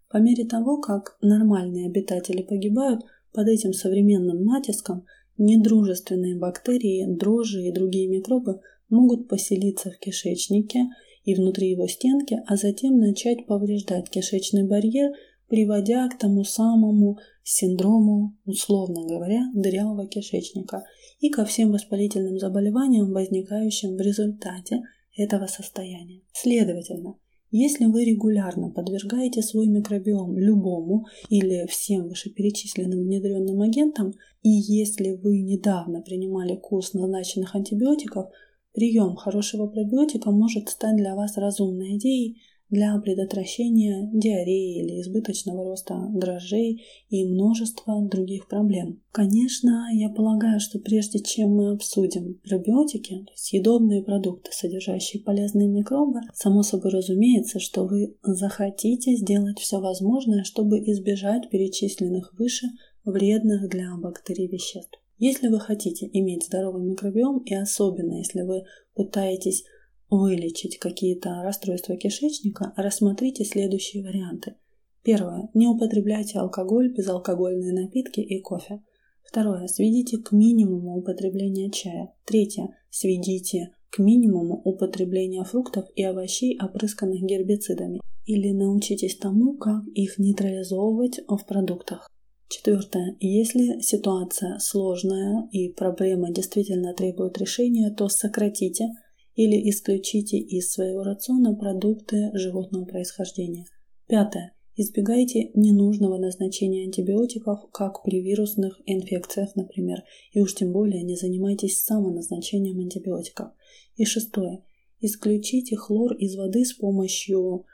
По 0.09 0.19
мере 0.19 0.45
того, 0.45 0.81
как 0.81 1.17
нормальные 1.21 1.89
обитатели 1.89 2.43
погибают 2.43 3.03
под 3.33 3.49
этим 3.49 3.73
современным 3.73 4.45
натиском, 4.45 5.05
недружественные 5.37 6.39
бактерии, 6.39 7.07
дрожжи 7.09 7.63
и 7.63 7.73
другие 7.73 8.09
микробы 8.09 8.61
могут 8.89 9.29
поселиться 9.29 9.91
в 9.91 9.99
кишечнике 9.99 10.87
и 11.25 11.35
внутри 11.35 11.71
его 11.71 11.87
стенки, 11.87 12.41
а 12.47 12.57
затем 12.57 12.99
начать 12.99 13.47
повреждать 13.47 14.11
кишечный 14.11 14.67
барьер, 14.67 15.13
приводя 15.49 16.09
к 16.09 16.19
тому 16.19 16.45
самому 16.45 17.19
синдрому, 17.43 18.37
условно 18.45 19.07
говоря, 19.07 19.51
дырявого 19.55 20.07
кишечника 20.07 20.85
и 21.19 21.29
ко 21.29 21.45
всем 21.45 21.73
воспалительным 21.73 22.39
заболеваниям, 22.39 23.13
возникающим 23.13 23.97
в 23.97 24.01
результате 24.01 24.81
этого 25.17 25.47
состояния. 25.47 26.23
Следовательно, 26.33 27.17
если 27.51 27.87
вы 27.87 28.05
регулярно 28.05 28.71
подвергаете 28.71 29.43
свой 29.43 29.67
микробиом 29.67 30.39
любому 30.39 31.07
или 31.29 31.67
всем 31.69 32.09
вышеперечисленным 32.09 33.01
внедренным 33.01 33.61
агентам, 33.61 34.15
и 34.43 34.51
если 34.51 35.11
вы 35.11 35.41
недавно 35.41 36.01
принимали 36.01 36.55
курс 36.55 36.95
назначенных 36.95 37.57
антибиотиков, 37.57 38.27
прием 38.73 39.17
хорошего 39.17 39.67
пробиотика 39.67 40.31
может 40.31 40.69
стать 40.69 40.97
для 40.97 41.15
вас 41.15 41.37
разумной 41.37 41.97
идеей 41.97 42.41
для 42.71 42.97
предотвращения 43.01 44.09
диареи 44.13 44.83
или 44.83 45.01
избыточного 45.01 45.65
роста 45.65 46.07
дрожжей 46.11 46.85
и 47.09 47.25
множества 47.25 48.01
других 48.09 48.47
проблем. 48.47 49.03
Конечно, 49.11 49.89
я 49.93 50.09
полагаю, 50.09 50.61
что 50.61 50.79
прежде 50.79 51.19
чем 51.19 51.57
мы 51.57 51.73
обсудим 51.73 52.41
пробиотики, 52.45 53.27
съедобные 53.35 54.03
продукты, 54.03 54.51
содержащие 54.53 55.23
полезные 55.23 55.69
микробы, 55.69 56.21
само 56.33 56.63
собой 56.63 56.93
разумеется, 56.93 57.59
что 57.59 57.85
вы 57.85 58.17
захотите 58.23 59.17
сделать 59.17 59.59
все 59.59 59.81
возможное, 59.81 60.45
чтобы 60.45 60.79
избежать 60.79 61.51
перечисленных 61.51 62.35
выше 62.39 62.67
вредных 63.05 63.69
для 63.69 63.97
бактерий 63.97 64.47
веществ. 64.47 65.00
Если 65.21 65.49
вы 65.49 65.61
хотите 65.61 66.09
иметь 66.15 66.47
здоровый 66.47 66.83
микробиом, 66.83 67.41
и 67.45 67.55
особенно 67.55 68.15
если 68.15 68.41
вы 68.41 68.65
пытаетесь 68.95 69.65
вылечить 70.09 70.79
какие-то 70.79 71.43
расстройства 71.43 71.95
кишечника, 71.95 72.73
рассмотрите 72.75 73.45
следующие 73.45 74.03
варианты. 74.03 74.55
Первое. 75.03 75.51
Не 75.53 75.69
употребляйте 75.69 76.39
алкоголь, 76.39 76.95
безалкогольные 76.95 77.75
напитки 77.75 78.21
и 78.21 78.41
кофе. 78.41 78.83
Второе. 79.23 79.67
Сведите 79.67 80.17
к 80.17 80.33
минимуму 80.33 80.97
употребление 80.97 81.71
чая. 81.71 82.15
Третье. 82.25 82.75
Сведите 82.89 83.75
к 83.91 83.99
минимуму 83.99 84.55
употребление 84.65 85.45
фруктов 85.45 85.85
и 85.97 86.03
овощей, 86.03 86.59
опрысканных 86.59 87.21
гербицидами. 87.21 88.01
Или 88.25 88.53
научитесь 88.53 89.17
тому, 89.17 89.59
как 89.59 89.85
их 89.95 90.19
нейтрализовывать 90.19 91.21
в 91.29 91.45
продуктах. 91.47 92.10
Четвертое. 92.51 93.17
Если 93.21 93.81
ситуация 93.81 94.59
сложная 94.59 95.49
и 95.53 95.73
проблема 95.73 96.31
действительно 96.31 96.93
требует 96.93 97.39
решения, 97.39 97.91
то 97.91 98.09
сократите– 98.09 98.89
или 99.35 99.71
исключите 99.71 100.39
из 100.39 100.71
своего 100.71 101.03
рациона 101.03 101.55
продукты 101.55 102.31
животного 102.35 102.85
происхождения. 102.85 103.65
Пятое. 104.07 104.55
Избегайте 104.77 105.51
ненужного 105.55 106.19
назначения 106.19 106.85
антибиотиков, 106.85 107.71
как 107.73 108.03
при 108.03 108.21
вирусных 108.21 108.81
инфекциях, 108.87 109.55
например, 109.57 110.03
и 110.33 110.41
уж 110.41 110.55
тем 110.55 110.73
более 110.73 111.03
не 111.03 111.17
занимайтесь 111.17 111.83
самоназначением 111.83 112.81
антибиотиков. 112.81 113.49
И 113.97 114.05
шестое. 114.05 114.63
Исключите 115.01 115.77
хлор 115.77 116.15
из 116.15 116.37
воды 116.37 116.65
с 116.65 116.75
помощью 116.75 117.65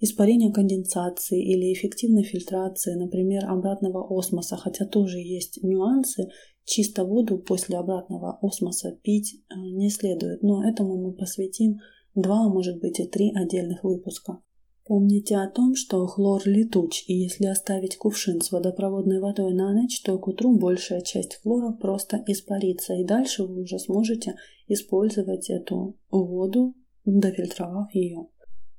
испарения 0.00 0.52
конденсации 0.52 1.42
или 1.42 1.72
эффективной 1.72 2.24
фильтрации, 2.24 2.94
например, 2.94 3.48
обратного 3.48 4.06
осмоса, 4.08 4.56
хотя 4.56 4.86
тоже 4.86 5.18
есть 5.18 5.62
нюансы, 5.62 6.28
чисто 6.64 7.04
воду 7.04 7.38
после 7.38 7.78
обратного 7.78 8.38
осмоса 8.42 8.98
пить 9.02 9.34
э, 9.48 9.54
не 9.56 9.90
следует, 9.90 10.42
но 10.42 10.68
этому 10.68 10.96
мы 10.96 11.12
посвятим 11.12 11.78
два, 12.14 12.46
а 12.46 12.48
может 12.48 12.80
быть 12.80 13.00
и 13.00 13.06
три 13.06 13.32
отдельных 13.34 13.84
выпуска. 13.84 14.40
Помните 14.86 15.36
о 15.36 15.50
том, 15.50 15.74
что 15.74 16.06
хлор 16.06 16.42
летуч, 16.44 17.04
и 17.08 17.14
если 17.14 17.46
оставить 17.46 17.96
кувшин 17.96 18.40
с 18.40 18.52
водопроводной 18.52 19.20
водой 19.20 19.52
на 19.52 19.72
ночь, 19.72 20.00
то 20.02 20.16
к 20.16 20.28
утру 20.28 20.56
большая 20.56 21.00
часть 21.00 21.40
хлора 21.42 21.72
просто 21.72 22.22
испарится, 22.28 22.94
и 22.94 23.04
дальше 23.04 23.42
вы 23.42 23.62
уже 23.62 23.80
сможете 23.80 24.36
использовать 24.68 25.50
эту 25.50 25.98
воду, 26.08 26.74
дофильтровав 27.04 27.92
ее. 27.94 28.28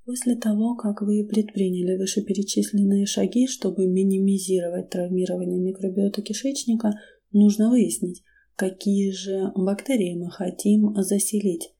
После 0.08 0.38
того, 0.38 0.76
как 0.78 1.02
вы 1.02 1.26
предприняли 1.26 1.98
вышеперечисленные 1.98 3.06
шаги, 3.06 3.46
чтобы 3.46 3.88
минимизировать 3.88 4.90
травмирование 4.90 5.60
микробиота 5.60 6.22
кишечника, 6.22 6.94
нужно 7.34 7.70
выяснить, 7.70 8.24
какие 8.56 9.12
же 9.12 9.52
бактерии 9.54 10.16
мы 10.16 10.32
хотим 10.32 10.96
заселить. 10.96 11.74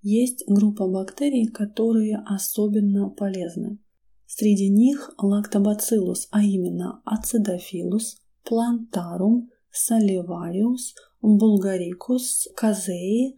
Есть 0.00 0.42
группа 0.46 0.88
бактерий, 0.88 1.48
которые 1.48 2.16
особенно 2.24 3.10
полезны. 3.10 3.78
Среди 4.24 4.70
них 4.70 5.10
лактобациллус, 5.18 6.28
а 6.30 6.42
именно 6.42 7.02
ацидофилус, 7.04 8.16
плантарум, 8.42 9.50
саливариус, 9.70 10.94
булгарикус, 11.20 12.48
казеи, 12.56 13.36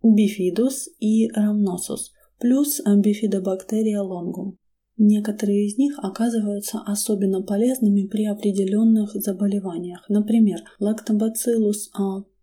бифидус 0.00 0.88
и 1.00 1.28
рамносус– 1.32 2.12
плюс 2.40 2.80
бифидобактерия 2.84 4.00
лонгум. 4.00 4.56
Некоторые 4.96 5.66
из 5.66 5.78
них 5.78 5.98
оказываются 6.02 6.80
особенно 6.84 7.42
полезными 7.42 8.06
при 8.06 8.26
определенных 8.26 9.12
заболеваниях. 9.14 10.04
Например, 10.08 10.58
лактобациллус 10.78 11.90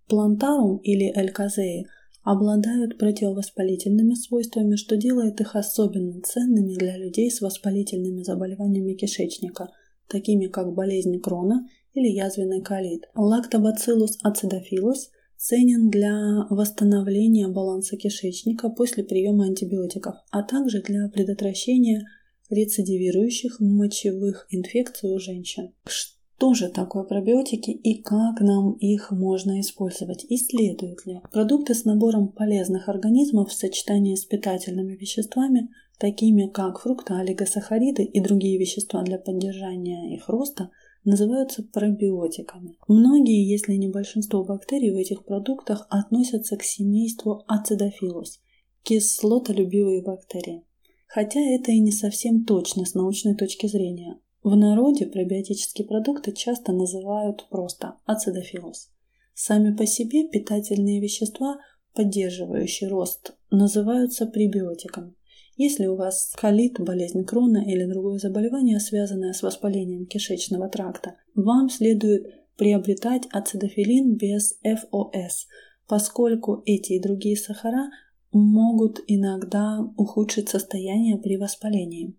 плантарум 0.07 0.77
или 0.77 1.11
эльказеи 1.15 1.87
обладают 2.23 2.97
противовоспалительными 2.97 4.15
свойствами, 4.15 4.75
что 4.75 4.97
делает 4.97 5.39
их 5.39 5.55
особенно 5.55 6.19
ценными 6.21 6.73
для 6.73 6.97
людей 6.97 7.29
с 7.29 7.41
воспалительными 7.41 8.23
заболеваниями 8.23 8.93
кишечника, 8.93 9.69
такими 10.07 10.47
как 10.47 10.73
болезнь 10.73 11.19
Крона 11.19 11.67
или 11.93 12.07
язвенный 12.07 12.61
колит. 12.61 13.07
Лактобациллус 13.15 14.17
acidophilus 14.25 15.09
ценен 15.37 15.89
для 15.89 16.45
восстановления 16.49 17.47
баланса 17.47 17.95
кишечника 17.95 18.69
после 18.69 19.03
приема 19.03 19.45
антибиотиков, 19.45 20.15
а 20.31 20.43
также 20.43 20.81
для 20.81 21.07
предотвращения 21.09 22.05
рецидивирующих 22.49 23.59
мочевых 23.59 24.47
инфекций 24.49 25.13
у 25.13 25.19
женщин. 25.19 25.73
Что 25.85 26.53
же 26.53 26.69
такое 26.69 27.03
пробиотики 27.03 27.71
и 27.71 28.01
как 28.01 28.41
нам 28.41 28.73
их 28.73 29.11
можно 29.11 29.59
использовать? 29.59 30.25
Исследуют 30.29 31.05
ли 31.05 31.19
продукты 31.31 31.73
с 31.73 31.83
набором 31.83 32.29
полезных 32.29 32.89
организмов 32.89 33.49
в 33.49 33.53
сочетании 33.53 34.15
с 34.15 34.25
питательными 34.25 34.93
веществами, 34.95 35.69
такими 35.99 36.47
как 36.47 36.79
фрукты, 36.79 37.13
олигосахариды 37.13 38.03
и 38.03 38.19
другие 38.21 38.59
вещества 38.59 39.03
для 39.03 39.17
поддержания 39.17 40.15
их 40.15 40.29
роста– 40.29 40.69
называются 41.03 41.63
пробиотиками. 41.63 42.77
Многие, 42.87 43.49
если 43.49 43.73
не 43.73 43.87
большинство 43.87 44.43
бактерий 44.43 44.91
в 44.91 44.97
этих 44.97 45.25
продуктах 45.25 45.87
относятся 45.89 46.57
к 46.57 46.63
семейству 46.63 47.43
ацидофилус– 47.47 48.39
кислотолюбивые 48.83 50.01
бактерии. 50.01 50.63
Хотя 51.07 51.41
это 51.41 51.71
и 51.71 51.79
не 51.79 51.91
совсем 51.91 52.45
точно 52.45 52.85
с 52.85 52.93
научной 52.93 53.35
точки 53.35 53.67
зрения. 53.67 54.19
В 54.43 54.55
народе 54.55 55.05
пробиотические 55.05 55.85
продукты 55.85 56.31
часто 56.31 56.71
называют 56.71 57.47
просто 57.49 57.95
ацидофилус. 58.05 58.89
Сами 59.33 59.75
по 59.75 59.85
себе 59.85 60.27
питательные 60.29 61.01
вещества, 61.01 61.59
поддерживающие 61.93 62.89
рост, 62.89 63.35
называются 63.51 64.25
пребиотиками. 64.25 65.16
Если 65.57 65.87
у 65.87 65.95
вас 65.95 66.33
колит, 66.39 66.79
болезнь 66.79 67.25
крона 67.25 67.63
или 67.65 67.85
другое 67.85 68.19
заболевание, 68.19 68.79
связанное 68.79 69.33
с 69.33 69.41
воспалением 69.41 70.05
кишечного 70.05 70.69
тракта, 70.69 71.15
вам 71.33 71.69
следует 71.69 72.27
приобретать 72.57 73.23
ацидофилин 73.31 74.15
без 74.15 74.59
ФОС, 74.63 75.47
поскольку 75.87 76.61
эти 76.65 76.93
и 76.93 77.01
другие 77.01 77.35
сахара 77.35 77.89
могут 78.31 78.99
иногда 79.07 79.79
ухудшить 79.97 80.49
состояние 80.49 81.17
при 81.17 81.37
воспалении. 81.37 82.15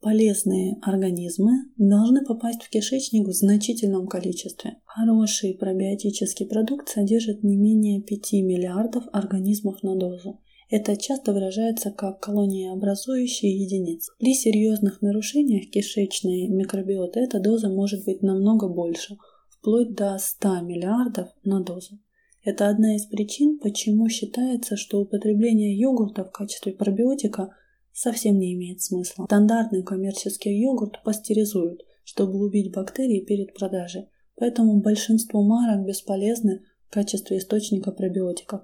Полезные 0.00 0.78
организмы 0.80 1.52
должны 1.76 2.24
попасть 2.24 2.62
в 2.62 2.70
кишечник 2.70 3.26
в 3.28 3.32
значительном 3.32 4.06
количестве. 4.06 4.78
Хороший 4.84 5.54
пробиотический 5.54 6.46
продукт 6.46 6.88
содержит 6.88 7.42
не 7.42 7.56
менее 7.56 8.00
5 8.00 8.32
миллиардов 8.32 9.04
организмов 9.12 9.82
на 9.82 9.96
дозу. 9.96 10.40
Это 10.70 10.96
часто 10.96 11.32
выражается 11.32 11.90
как 11.90 12.20
колониеобразующие 12.20 13.58
единицы. 13.58 14.12
При 14.20 14.34
серьезных 14.34 15.02
нарушениях 15.02 15.68
кишечной 15.68 16.46
микробиоты 16.46 17.18
эта 17.18 17.40
доза 17.40 17.68
может 17.68 18.04
быть 18.04 18.22
намного 18.22 18.68
больше, 18.68 19.18
вплоть 19.48 19.94
до 19.94 20.16
100 20.16 20.60
миллиардов 20.60 21.28
на 21.42 21.60
дозу. 21.60 21.98
Это 22.44 22.68
одна 22.68 22.94
из 22.94 23.04
причин, 23.06 23.58
почему 23.58 24.08
считается, 24.08 24.76
что 24.76 25.00
употребление 25.00 25.76
йогурта 25.76 26.24
в 26.24 26.30
качестве 26.30 26.72
пробиотика 26.72 27.50
совсем 27.92 28.38
не 28.38 28.54
имеет 28.54 28.80
смысла. 28.80 29.24
Стандартный 29.24 29.82
коммерческий 29.82 30.56
йогурт 30.56 31.02
пастеризуют, 31.02 31.82
чтобы 32.04 32.38
убить 32.38 32.72
бактерии 32.72 33.24
перед 33.24 33.54
продажей, 33.54 34.06
поэтому 34.36 34.80
большинство 34.80 35.42
марок 35.42 35.84
бесполезны 35.84 36.62
в 36.86 36.92
качестве 36.92 37.38
источника 37.38 37.90
пробиотиков. 37.90 38.62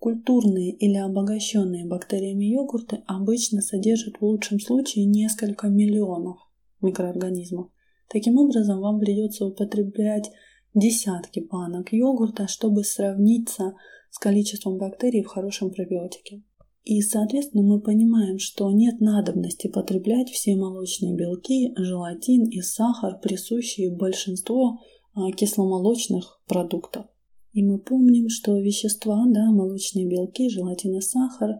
Культурные 0.00 0.72
или 0.72 0.96
обогащенные 0.96 1.86
бактериями 1.86 2.46
йогурты 2.46 3.02
обычно 3.06 3.60
содержат 3.60 4.16
в 4.16 4.24
лучшем 4.24 4.58
случае 4.58 5.04
несколько 5.04 5.68
миллионов 5.68 6.38
микроорганизмов. 6.80 7.68
Таким 8.08 8.38
образом, 8.38 8.80
вам 8.80 8.98
придется 8.98 9.44
употреблять 9.44 10.30
десятки 10.72 11.40
банок 11.40 11.92
йогурта, 11.92 12.48
чтобы 12.48 12.82
сравниться 12.82 13.74
с 14.10 14.18
количеством 14.18 14.78
бактерий 14.78 15.22
в 15.22 15.26
хорошем 15.26 15.70
пробиотике. 15.70 16.42
И, 16.84 17.02
соответственно, 17.02 17.62
мы 17.62 17.78
понимаем, 17.78 18.38
что 18.38 18.70
нет 18.70 19.02
надобности 19.02 19.68
потреблять 19.68 20.30
все 20.30 20.56
молочные 20.56 21.14
белки, 21.14 21.74
желатин 21.76 22.44
и 22.46 22.62
сахар, 22.62 23.20
присущие 23.20 23.94
большинству 23.94 24.78
а, 25.12 25.30
кисломолочных 25.32 26.40
продуктов. 26.48 27.04
И 27.52 27.62
мы 27.64 27.78
помним, 27.78 28.28
что 28.28 28.58
вещества, 28.60 29.24
да, 29.28 29.50
молочные 29.50 30.06
белки, 30.06 30.48
желатин 30.48 30.96
и 30.96 31.00
сахар, 31.00 31.58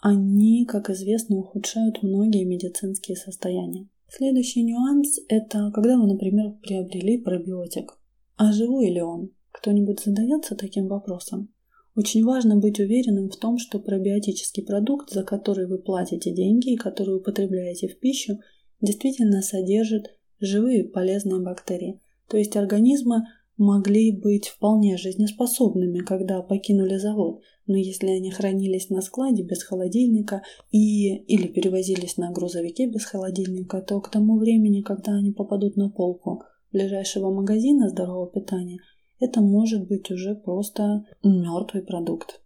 они, 0.00 0.64
как 0.66 0.90
известно, 0.90 1.36
ухудшают 1.36 2.02
многие 2.02 2.44
медицинские 2.44 3.16
состояния. 3.16 3.88
Следующий 4.08 4.62
нюанс– 4.62 5.18
это 5.28 5.72
когда 5.74 5.98
вы, 5.98 6.06
например, 6.06 6.52
приобрели 6.62 7.18
пробиотик. 7.18 7.98
А 8.36 8.52
живой 8.52 8.90
ли 8.90 9.02
он? 9.02 9.30
Кто-нибудь 9.50 10.00
задается 10.00 10.54
таким 10.54 10.86
вопросом? 10.86 11.48
Очень 11.96 12.24
важно 12.24 12.56
быть 12.56 12.78
уверенным 12.78 13.30
в 13.30 13.36
том, 13.36 13.58
что 13.58 13.80
пробиотический 13.80 14.62
продукт, 14.62 15.10
за 15.10 15.24
который 15.24 15.66
вы 15.66 15.78
платите 15.78 16.30
деньги 16.30 16.74
и 16.74 16.76
который 16.76 17.16
употребляете 17.16 17.88
в 17.88 17.98
пищу, 17.98 18.38
действительно 18.80 19.40
содержит 19.40 20.10
живые 20.38 20.84
полезные 20.84 21.40
бактерии. 21.40 22.00
То 22.28 22.36
есть 22.36 22.54
организмы 22.56 23.22
могли 23.56 24.12
быть 24.12 24.48
вполне 24.48 24.96
жизнеспособными, 24.96 26.00
когда 26.00 26.42
покинули 26.42 26.96
завод, 26.96 27.40
но 27.66 27.76
если 27.76 28.08
они 28.08 28.30
хранились 28.30 28.90
на 28.90 29.00
складе 29.00 29.42
без 29.42 29.62
холодильника 29.62 30.42
и 30.70 31.16
или 31.16 31.48
перевозились 31.48 32.16
на 32.16 32.30
грузовике 32.30 32.86
без 32.86 33.04
холодильника, 33.04 33.80
то 33.80 34.00
к 34.00 34.10
тому 34.10 34.38
времени, 34.38 34.82
когда 34.82 35.12
они 35.12 35.32
попадут 35.32 35.76
на 35.76 35.90
полку 35.90 36.42
ближайшего 36.72 37.30
магазина 37.30 37.88
здорового 37.88 38.30
питания, 38.30 38.78
это 39.18 39.40
может 39.40 39.86
быть 39.88 40.10
уже 40.10 40.34
просто 40.34 41.06
мертвый 41.22 41.82
продукт. 41.82 42.42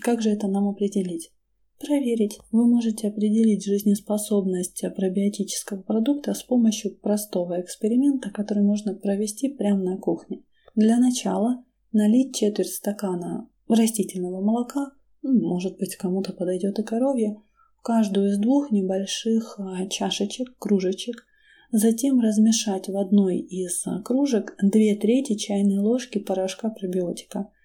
Как 0.00 0.20
же 0.20 0.30
это 0.30 0.46
нам 0.46 0.68
определить? 0.68 1.32
Проверить. 1.78 2.40
Вы 2.50 2.66
можете 2.66 3.06
определить 3.06 3.64
жизнеспособность 3.64 4.82
пробиотического 4.96 5.80
продукта 5.80 6.34
с 6.34 6.42
помощью 6.42 6.96
простого 6.96 7.60
эксперимента, 7.60 8.30
который 8.30 8.64
можно 8.64 8.94
провести 8.94 9.48
прямо 9.48 9.84
на 9.84 9.96
кухне. 9.96 10.42
Для 10.74 10.98
начала 10.98 11.64
налить 11.92 12.34
четверть 12.34 12.72
стакана 12.72 13.48
растительного 13.68 14.40
молока, 14.40 14.90
может 15.22 15.78
быть 15.78 15.94
кому-то 15.94 16.32
подойдет 16.32 16.80
и 16.80 16.82
коровье, 16.82 17.36
в 17.78 17.82
каждую 17.82 18.30
из 18.30 18.38
двух 18.38 18.72
небольших 18.72 19.60
а, 19.60 19.86
чашечек, 19.86 20.58
кружечек, 20.58 21.24
затем 21.70 22.18
размешать 22.18 22.88
в 22.88 22.96
одной 22.96 23.38
из 23.38 23.84
кружек 24.04 24.56
2 24.60 24.70
трети 25.00 25.36
чайной 25.36 25.78
ложки 25.78 26.18
порошка 26.18 26.70
пробиотика– 26.70 27.52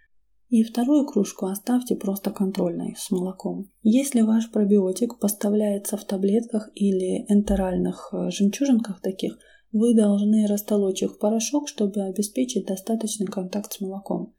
и 0.50 0.64
вторую 0.64 1.06
кружку 1.06 1.48
оставьте 1.48 1.96
просто 1.96 2.32
контрольной 2.32 2.96
с 2.98 3.12
молоком. 3.12 3.72
Если 3.82 4.22
ваш 4.22 4.52
пробиотик 4.52 5.20
поставляется 5.20 5.98
в 5.98 6.06
таблетках 6.06 6.70
или 6.76 7.26
энтеральных 7.28 8.10
э, 8.12 8.30
жемчужинках 8.30 9.02
таких, 9.02 9.38
вы 9.72 9.96
должны 9.96 10.46
растолочь 10.48 11.02
их 11.02 11.16
в 11.16 11.20
порошок, 11.20 11.68
чтобы 11.68 12.02
обеспечить 12.02 12.68
достаточный 12.68 13.26
контакт 13.26 13.74
с 13.74 13.82
молоком. 13.82 14.34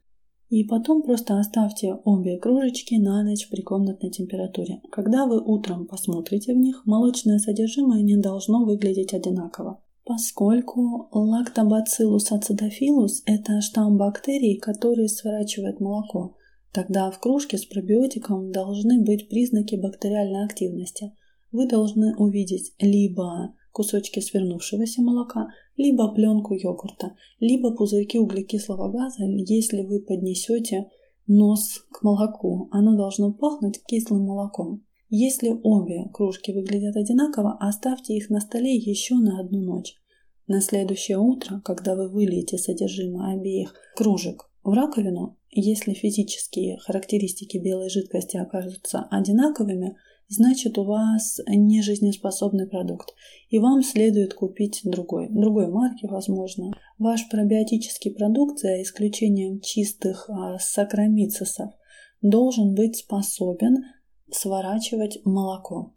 И 0.49 0.63
потом 0.63 1.01
просто 1.01 1.39
оставьте 1.39 1.93
обе 2.05 2.37
кружечки 2.37 2.95
на 2.95 3.23
ночь 3.23 3.49
при 3.49 3.61
комнатной 3.61 4.11
температуре. 4.11 4.81
Когда 4.91 5.25
вы 5.25 5.41
утром 5.41 5.87
посмотрите 5.87 6.53
в 6.53 6.57
них, 6.57 6.83
молочное 6.85 7.39
содержимое 7.39 8.03
не 8.03 8.15
должно 8.15 8.63
выглядеть 8.63 9.13
одинаково 9.13 9.81
поскольку 10.05 11.09
лактобациллус 11.11 12.31
ацидофилус– 12.31 13.23
это 13.25 13.59
штамм 13.61 13.97
бактерий, 13.97 14.59
который 14.59 15.09
сворачивает 15.09 15.79
молоко. 15.79 16.35
Тогда 16.71 17.09
в 17.09 17.19
кружке 17.19 17.57
с 17.57 17.65
пробиотиком 17.65 18.51
должны 18.51 19.01
быть 19.03 19.29
признаки 19.29 19.75
бактериальной 19.75 20.45
активности. 20.45 21.13
Вы 21.51 21.67
должны 21.67 22.15
увидеть 22.17 22.73
либо 22.79 23.55
кусочки 23.71 24.19
свернувшегося 24.19 25.01
молока, 25.01 25.49
либо 25.75 26.13
пленку 26.13 26.53
йогурта, 26.53 27.15
либо 27.39 27.75
пузырьки 27.75 28.19
углекислого 28.19 28.91
газа, 28.91 29.23
если 29.23 29.81
вы 29.81 30.01
поднесете 30.01 30.89
нос 31.27 31.83
к 31.91 32.03
молоку. 32.03 32.69
Оно 32.71 32.95
должно 32.95 33.33
пахнуть 33.33 33.81
кислым 33.87 34.25
молоком. 34.25 34.84
Если 35.09 35.49
обе 35.63 36.09
кружки 36.13 36.51
выглядят 36.51 36.95
одинаково, 36.95 37.57
оставьте 37.59 38.15
их 38.15 38.29
на 38.29 38.39
столе 38.39 38.75
еще 38.75 39.15
на 39.15 39.39
одну 39.39 39.61
ночь. 39.61 39.95
На 40.47 40.61
следующее 40.61 41.17
утро, 41.17 41.61
когда 41.63 41.95
вы 41.95 42.09
выльете 42.09 42.57
содержимое 42.57 43.35
обеих 43.37 43.73
кружек 43.95 44.49
в 44.63 44.73
раковину, 44.73 45.37
если 45.51 45.93
физические 45.93 46.77
характеристики 46.79 47.57
белой 47.57 47.89
жидкости 47.89 48.37
окажутся 48.37 49.07
одинаковыми, 49.09 49.95
значит 50.27 50.77
у 50.77 50.83
вас 50.83 51.39
нежизнеспособный 51.47 52.67
продукт, 52.67 53.13
и 53.49 53.59
вам 53.59 53.83
следует 53.83 54.33
купить 54.33 54.81
другой, 54.83 55.29
другой 55.29 55.67
марки, 55.67 56.05
возможно. 56.05 56.71
Ваш 56.97 57.29
пробиотический 57.29 58.11
продукт, 58.11 58.59
за 58.59 58.81
исключением 58.81 59.61
чистых 59.61 60.29
а, 60.29 60.57
сакромицисов, 60.59 61.71
должен 62.21 62.73
быть 62.73 62.97
способен 62.97 63.77
сворачивать 64.31 65.19
молоко. 65.25 65.93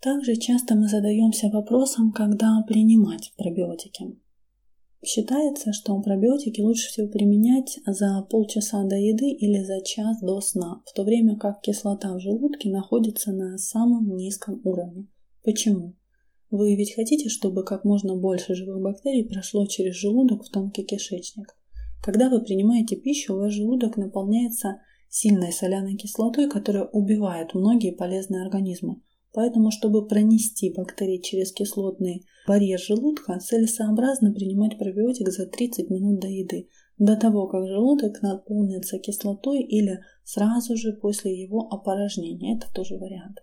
Также 0.00 0.36
часто 0.36 0.74
мы 0.74 0.88
задаемся 0.88 1.48
вопросом, 1.48 2.12
когда 2.12 2.62
принимать 2.66 3.32
пробиотики. 3.36 4.16
Считается, 5.04 5.72
что 5.72 6.00
пробиотики 6.00 6.60
лучше 6.60 6.88
всего 6.88 7.08
применять 7.08 7.80
за 7.86 8.24
полчаса 8.30 8.84
до 8.84 8.96
еды 8.96 9.30
или 9.30 9.62
за 9.64 9.80
час 9.80 10.20
до 10.20 10.40
сна, 10.40 10.82
в 10.86 10.92
то 10.94 11.02
время 11.02 11.36
как 11.36 11.60
кислота 11.60 12.14
в 12.14 12.20
желудке 12.20 12.70
находится 12.70 13.32
на 13.32 13.58
самом 13.58 14.14
низком 14.16 14.60
уровне. 14.64 15.08
Почему? 15.42 15.96
Вы 16.50 16.76
ведь 16.76 16.94
хотите, 16.94 17.28
чтобы 17.28 17.64
как 17.64 17.84
можно 17.84 18.14
больше 18.14 18.54
живых 18.54 18.80
бактерий 18.80 19.24
прошло 19.24 19.66
через 19.66 19.94
желудок 19.96 20.44
в 20.44 20.50
тонкий 20.50 20.84
кишечник. 20.84 21.56
Когда 22.02 22.28
вы 22.28 22.40
принимаете 22.40 22.94
пищу, 22.94 23.34
ваш 23.34 23.54
желудок 23.54 23.96
наполняется 23.96 24.80
сильной 25.12 25.52
соляной 25.52 25.94
кислотой, 25.96 26.48
которая 26.48 26.84
убивает 26.84 27.52
многие 27.52 27.92
полезные 27.92 28.42
организмы. 28.42 29.02
Поэтому, 29.34 29.70
чтобы 29.70 30.06
пронести 30.08 30.72
бактерии 30.74 31.18
через 31.18 31.52
кислотный 31.52 32.24
барьер 32.46 32.80
желудка, 32.80 33.38
целесообразно 33.38 34.32
принимать 34.32 34.78
пробиотик 34.78 35.28
за 35.28 35.46
30 35.46 35.90
минут 35.90 36.18
до 36.18 36.28
еды, 36.28 36.68
до 36.96 37.16
того, 37.16 37.46
как 37.46 37.66
желудок 37.66 38.22
наполнится 38.22 38.98
кислотой 38.98 39.62
или 39.62 40.00
сразу 40.24 40.76
же 40.76 40.94
после 40.94 41.38
его 41.38 41.68
опорожнения. 41.70 42.56
Это 42.56 42.72
тоже 42.72 42.96
вариант. 42.96 43.38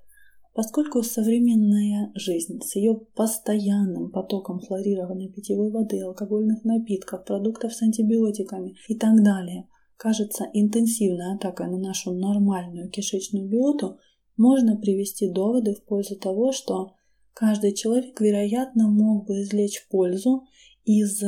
Поскольку 0.55 1.03
современная 1.03 2.11
жизнь 2.15 2.61
с 2.63 2.75
ее 2.75 2.99
постоянным 3.15 4.09
потоком 4.09 4.59
хлорированной 4.59 5.29
питьевой 5.29 5.71
воды, 5.71 6.01
алкогольных 6.01 6.63
напитков, 6.63 7.25
продуктов 7.25 7.73
с 7.73 7.81
антибиотиками 7.83 8.75
и 8.87 8.95
так 8.95 9.23
далее– 9.23 9.67
кажется 9.99 10.49
интенсивной 10.53 11.35
атакой 11.35 11.67
на 11.67 11.77
нашу 11.77 12.13
нормальную 12.13 12.89
кишечную 12.89 13.49
биоту, 13.49 13.99
можно 14.37 14.77
привести 14.77 15.29
доводы 15.29 15.73
в 15.75 15.83
пользу 15.83 16.15
того, 16.15 16.53
что 16.53 16.93
каждый 17.33 17.73
человек, 17.73 18.19
вероятно, 18.21 18.87
мог 18.87 19.27
бы 19.27 19.41
извлечь 19.41 19.85
пользу 19.89 20.45
из 20.85 21.21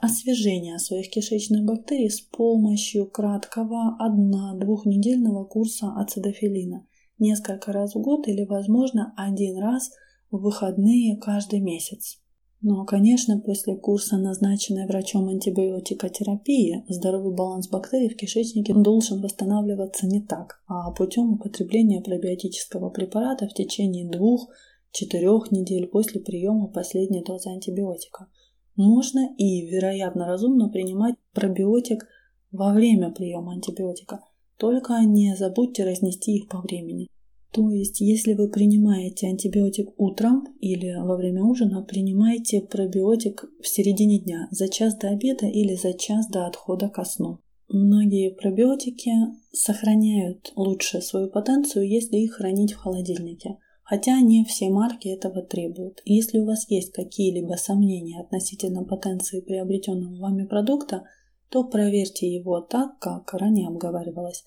освежения 0.00 0.78
своих 0.78 1.08
кишечных 1.08 1.64
бактерий 1.64 2.10
с 2.10 2.20
помощью 2.20 3.06
краткого 3.06 3.96
одно-двухнедельного 4.00 5.44
курса 5.44 5.94
ацидофилина 5.96 6.84
несколько 7.20 7.70
раз 7.70 7.94
в 7.94 8.00
год 8.00 8.26
или, 8.26 8.44
возможно, 8.44 9.14
один 9.16 9.56
раз 9.58 9.92
в 10.32 10.38
выходные 10.38 11.16
каждый 11.16 11.60
месяц. 11.60 12.18
Но, 12.60 12.84
конечно, 12.86 13.38
после 13.40 13.76
курса, 13.76 14.16
назначенной 14.16 14.86
врачом 14.86 15.28
антибиотикотерапии, 15.28 16.84
здоровый 16.88 17.34
баланс 17.34 17.68
бактерий 17.68 18.08
в 18.08 18.16
кишечнике 18.16 18.72
должен 18.74 19.20
восстанавливаться 19.20 20.06
не 20.06 20.22
так, 20.22 20.62
а 20.66 20.90
путем 20.92 21.34
употребления 21.34 22.00
пробиотического 22.00 22.88
препарата 22.88 23.46
в 23.46 23.52
течение 23.52 24.08
двух-четырех 24.08 25.50
недель 25.50 25.86
после 25.88 26.20
приема 26.20 26.68
последней 26.68 27.22
дозы 27.22 27.50
антибиотика. 27.50 28.28
Можно 28.76 29.34
и, 29.36 29.66
вероятно, 29.66 30.26
разумно 30.26 30.68
принимать 30.68 31.16
пробиотик 31.32 32.06
во 32.50 32.72
время 32.72 33.10
приема 33.12 33.52
антибиотика, 33.52 34.20
только 34.56 34.94
не 35.04 35.36
забудьте 35.36 35.84
разнести 35.84 36.36
их 36.36 36.48
по 36.48 36.60
времени. 36.60 37.08
То 37.54 37.70
есть, 37.70 38.00
если 38.00 38.34
вы 38.34 38.48
принимаете 38.48 39.28
антибиотик 39.28 39.90
утром 39.96 40.44
или 40.60 40.92
во 41.00 41.16
время 41.16 41.44
ужина, 41.44 41.82
принимайте 41.82 42.60
пробиотик 42.60 43.44
в 43.62 43.68
середине 43.68 44.18
дня, 44.18 44.48
за 44.50 44.68
час 44.68 44.96
до 44.96 45.10
обеда 45.10 45.46
или 45.46 45.76
за 45.76 45.92
час 45.92 46.26
до 46.26 46.46
отхода 46.46 46.88
ко 46.88 47.04
сну. 47.04 47.38
Многие 47.68 48.34
пробиотики 48.34 49.12
сохраняют 49.52 50.52
лучше 50.56 51.00
свою 51.00 51.30
потенцию, 51.30 51.88
если 51.88 52.16
их 52.16 52.34
хранить 52.34 52.72
в 52.72 52.78
холодильнике. 52.78 53.58
Хотя 53.84 54.20
не 54.20 54.44
все 54.44 54.68
марки 54.68 55.06
этого 55.06 55.40
требуют. 55.42 56.02
Если 56.04 56.38
у 56.38 56.46
вас 56.46 56.68
есть 56.68 56.90
какие-либо 56.90 57.54
сомнения 57.54 58.20
относительно 58.20 58.82
потенции 58.82 59.40
приобретенного 59.40 60.18
вами 60.18 60.44
продукта, 60.44 61.04
то 61.50 61.62
проверьте 61.62 62.26
его 62.26 62.60
так, 62.62 62.98
как 62.98 63.32
ранее 63.32 63.68
обговаривалось. 63.68 64.42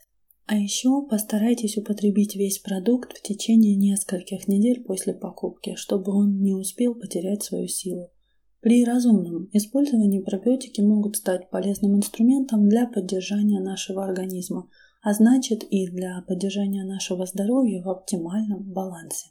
А 0.48 0.56
еще 0.56 1.06
постарайтесь 1.06 1.78
употребить 1.78 2.38
весь 2.38 2.60
продукт 2.60 3.18
в 3.18 3.22
течение 3.22 3.76
нескольких 3.76 4.48
недель 4.48 4.82
после 4.82 5.14
покупки, 5.14 5.76
чтобы 5.76 6.14
он 6.14 6.42
не 6.42 6.54
успел 6.54 6.96
потерять 6.96 7.44
свою 7.44 7.68
силу. 7.68 8.12
При 8.62 8.86
разумном 8.86 9.50
использовании 9.52 10.22
пробиотики 10.22 10.80
могут 10.80 11.18
стать 11.18 11.50
полезным 11.50 11.98
инструментом 11.98 12.70
для 12.70 12.88
поддержания 12.88 13.60
нашего 13.60 14.06
организма, 14.06 14.70
а 15.04 15.14
значит 15.14 15.64
и 15.70 15.86
для 15.88 16.24
поддержания 16.26 16.86
нашего 16.86 17.26
здоровья 17.26 17.84
в 17.84 17.90
оптимальном 17.90 18.64
балансе. 18.72 19.28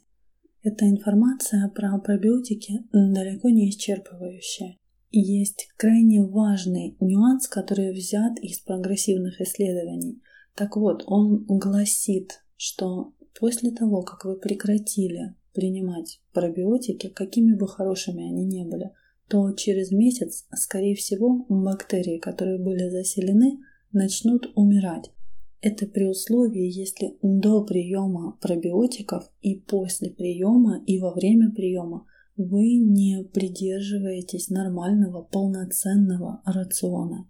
Эта 0.61 0.87
информация 0.87 1.67
про 1.69 1.97
пробиотики 1.97 2.85
далеко 2.91 3.49
не 3.49 3.71
исчерпывающая. 3.71 4.75
Есть 5.09 5.67
крайне 5.77 6.21
важный 6.21 6.95
нюанс, 6.99 7.47
который 7.47 7.91
взят 7.91 8.37
из 8.39 8.59
прогрессивных 8.59 9.41
исследований. 9.41 10.21
Так 10.57 10.75
вот, 10.75 11.03
он 11.05 11.45
гласит, 11.47 12.41
что 12.57 13.13
после 13.39 13.71
того, 13.71 14.01
как 14.01 14.25
вы 14.25 14.35
прекратили 14.35 15.35
принимать 15.53 16.19
пробиотики, 16.33 17.07
какими 17.07 17.53
бы 17.53 17.67
хорошими 17.67 18.27
они 18.27 18.43
ни 18.45 18.63
были– 18.63 18.91
то 19.27 19.51
через 19.51 19.91
месяц, 19.91 20.45
скорее 20.55 20.95
всего, 20.95 21.45
бактерии, 21.49 22.17
которые 22.17 22.59
были 22.59 22.89
заселены, 22.89 23.59
начнут 23.91 24.51
умирать. 24.55 25.11
Это 25.59 25.85
при 25.87 26.05
условии, 26.05 26.71
если 26.71 27.17
до 27.21 27.63
приема 27.63 28.37
пробиотиков 28.41 29.29
и 29.41 29.55
после 29.55 30.11
приема 30.11 30.81
и 30.85 30.99
во 30.99 31.13
время 31.13 31.51
приема 31.51 32.05
вы 32.37 32.75
не 32.75 33.23
придерживаетесь 33.23 34.49
нормального 34.49 35.23
полноценного 35.23 36.41
рациона. 36.45 37.27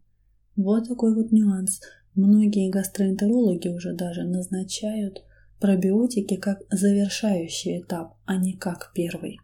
Вот 0.56 0.90
такой 0.90 1.16
вот 1.16 1.32
нюанс. 1.32 1.80
Многие 2.18 2.72
гастроэнтерологи 2.72 3.68
уже 3.68 3.94
даже 3.94 4.24
назначают 4.24 5.24
пробиотики 5.60 6.36
как 6.36 6.64
завершающий 6.72 7.82
этап, 7.82 8.16
а 8.26 8.38
не 8.38 8.54
как 8.54 8.92
первый. 8.96 9.40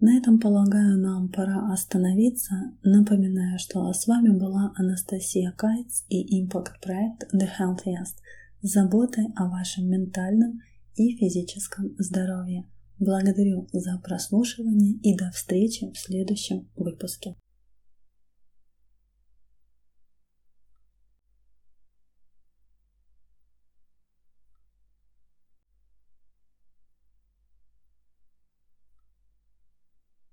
На 0.00 0.18
этом, 0.18 0.40
полагаю, 0.40 0.98
нам 0.98 1.28
пора 1.28 1.72
остановиться. 1.72 2.72
Напоминаю, 2.82 3.60
что 3.60 3.92
с 3.92 4.08
вами 4.08 4.36
была 4.36 4.72
Анастасия 4.74 5.52
Кайц 5.52 6.04
и 6.08 6.42
импакт-проект 6.42 7.32
The 7.32 7.48
Healthiest 7.56 8.16
с 8.62 8.72
заботой 8.72 9.26
о 9.36 9.48
вашем 9.48 9.88
ментальном 9.88 10.60
и 10.96 11.16
физическом 11.16 11.94
здоровье. 11.98 12.66
Благодарю 12.98 13.68
за 13.72 13.96
прослушивание 14.02 14.94
и 15.04 15.16
до 15.16 15.30
встречи 15.30 15.88
в 15.92 15.96
следующем 15.96 16.68
выпуске. 16.74 17.36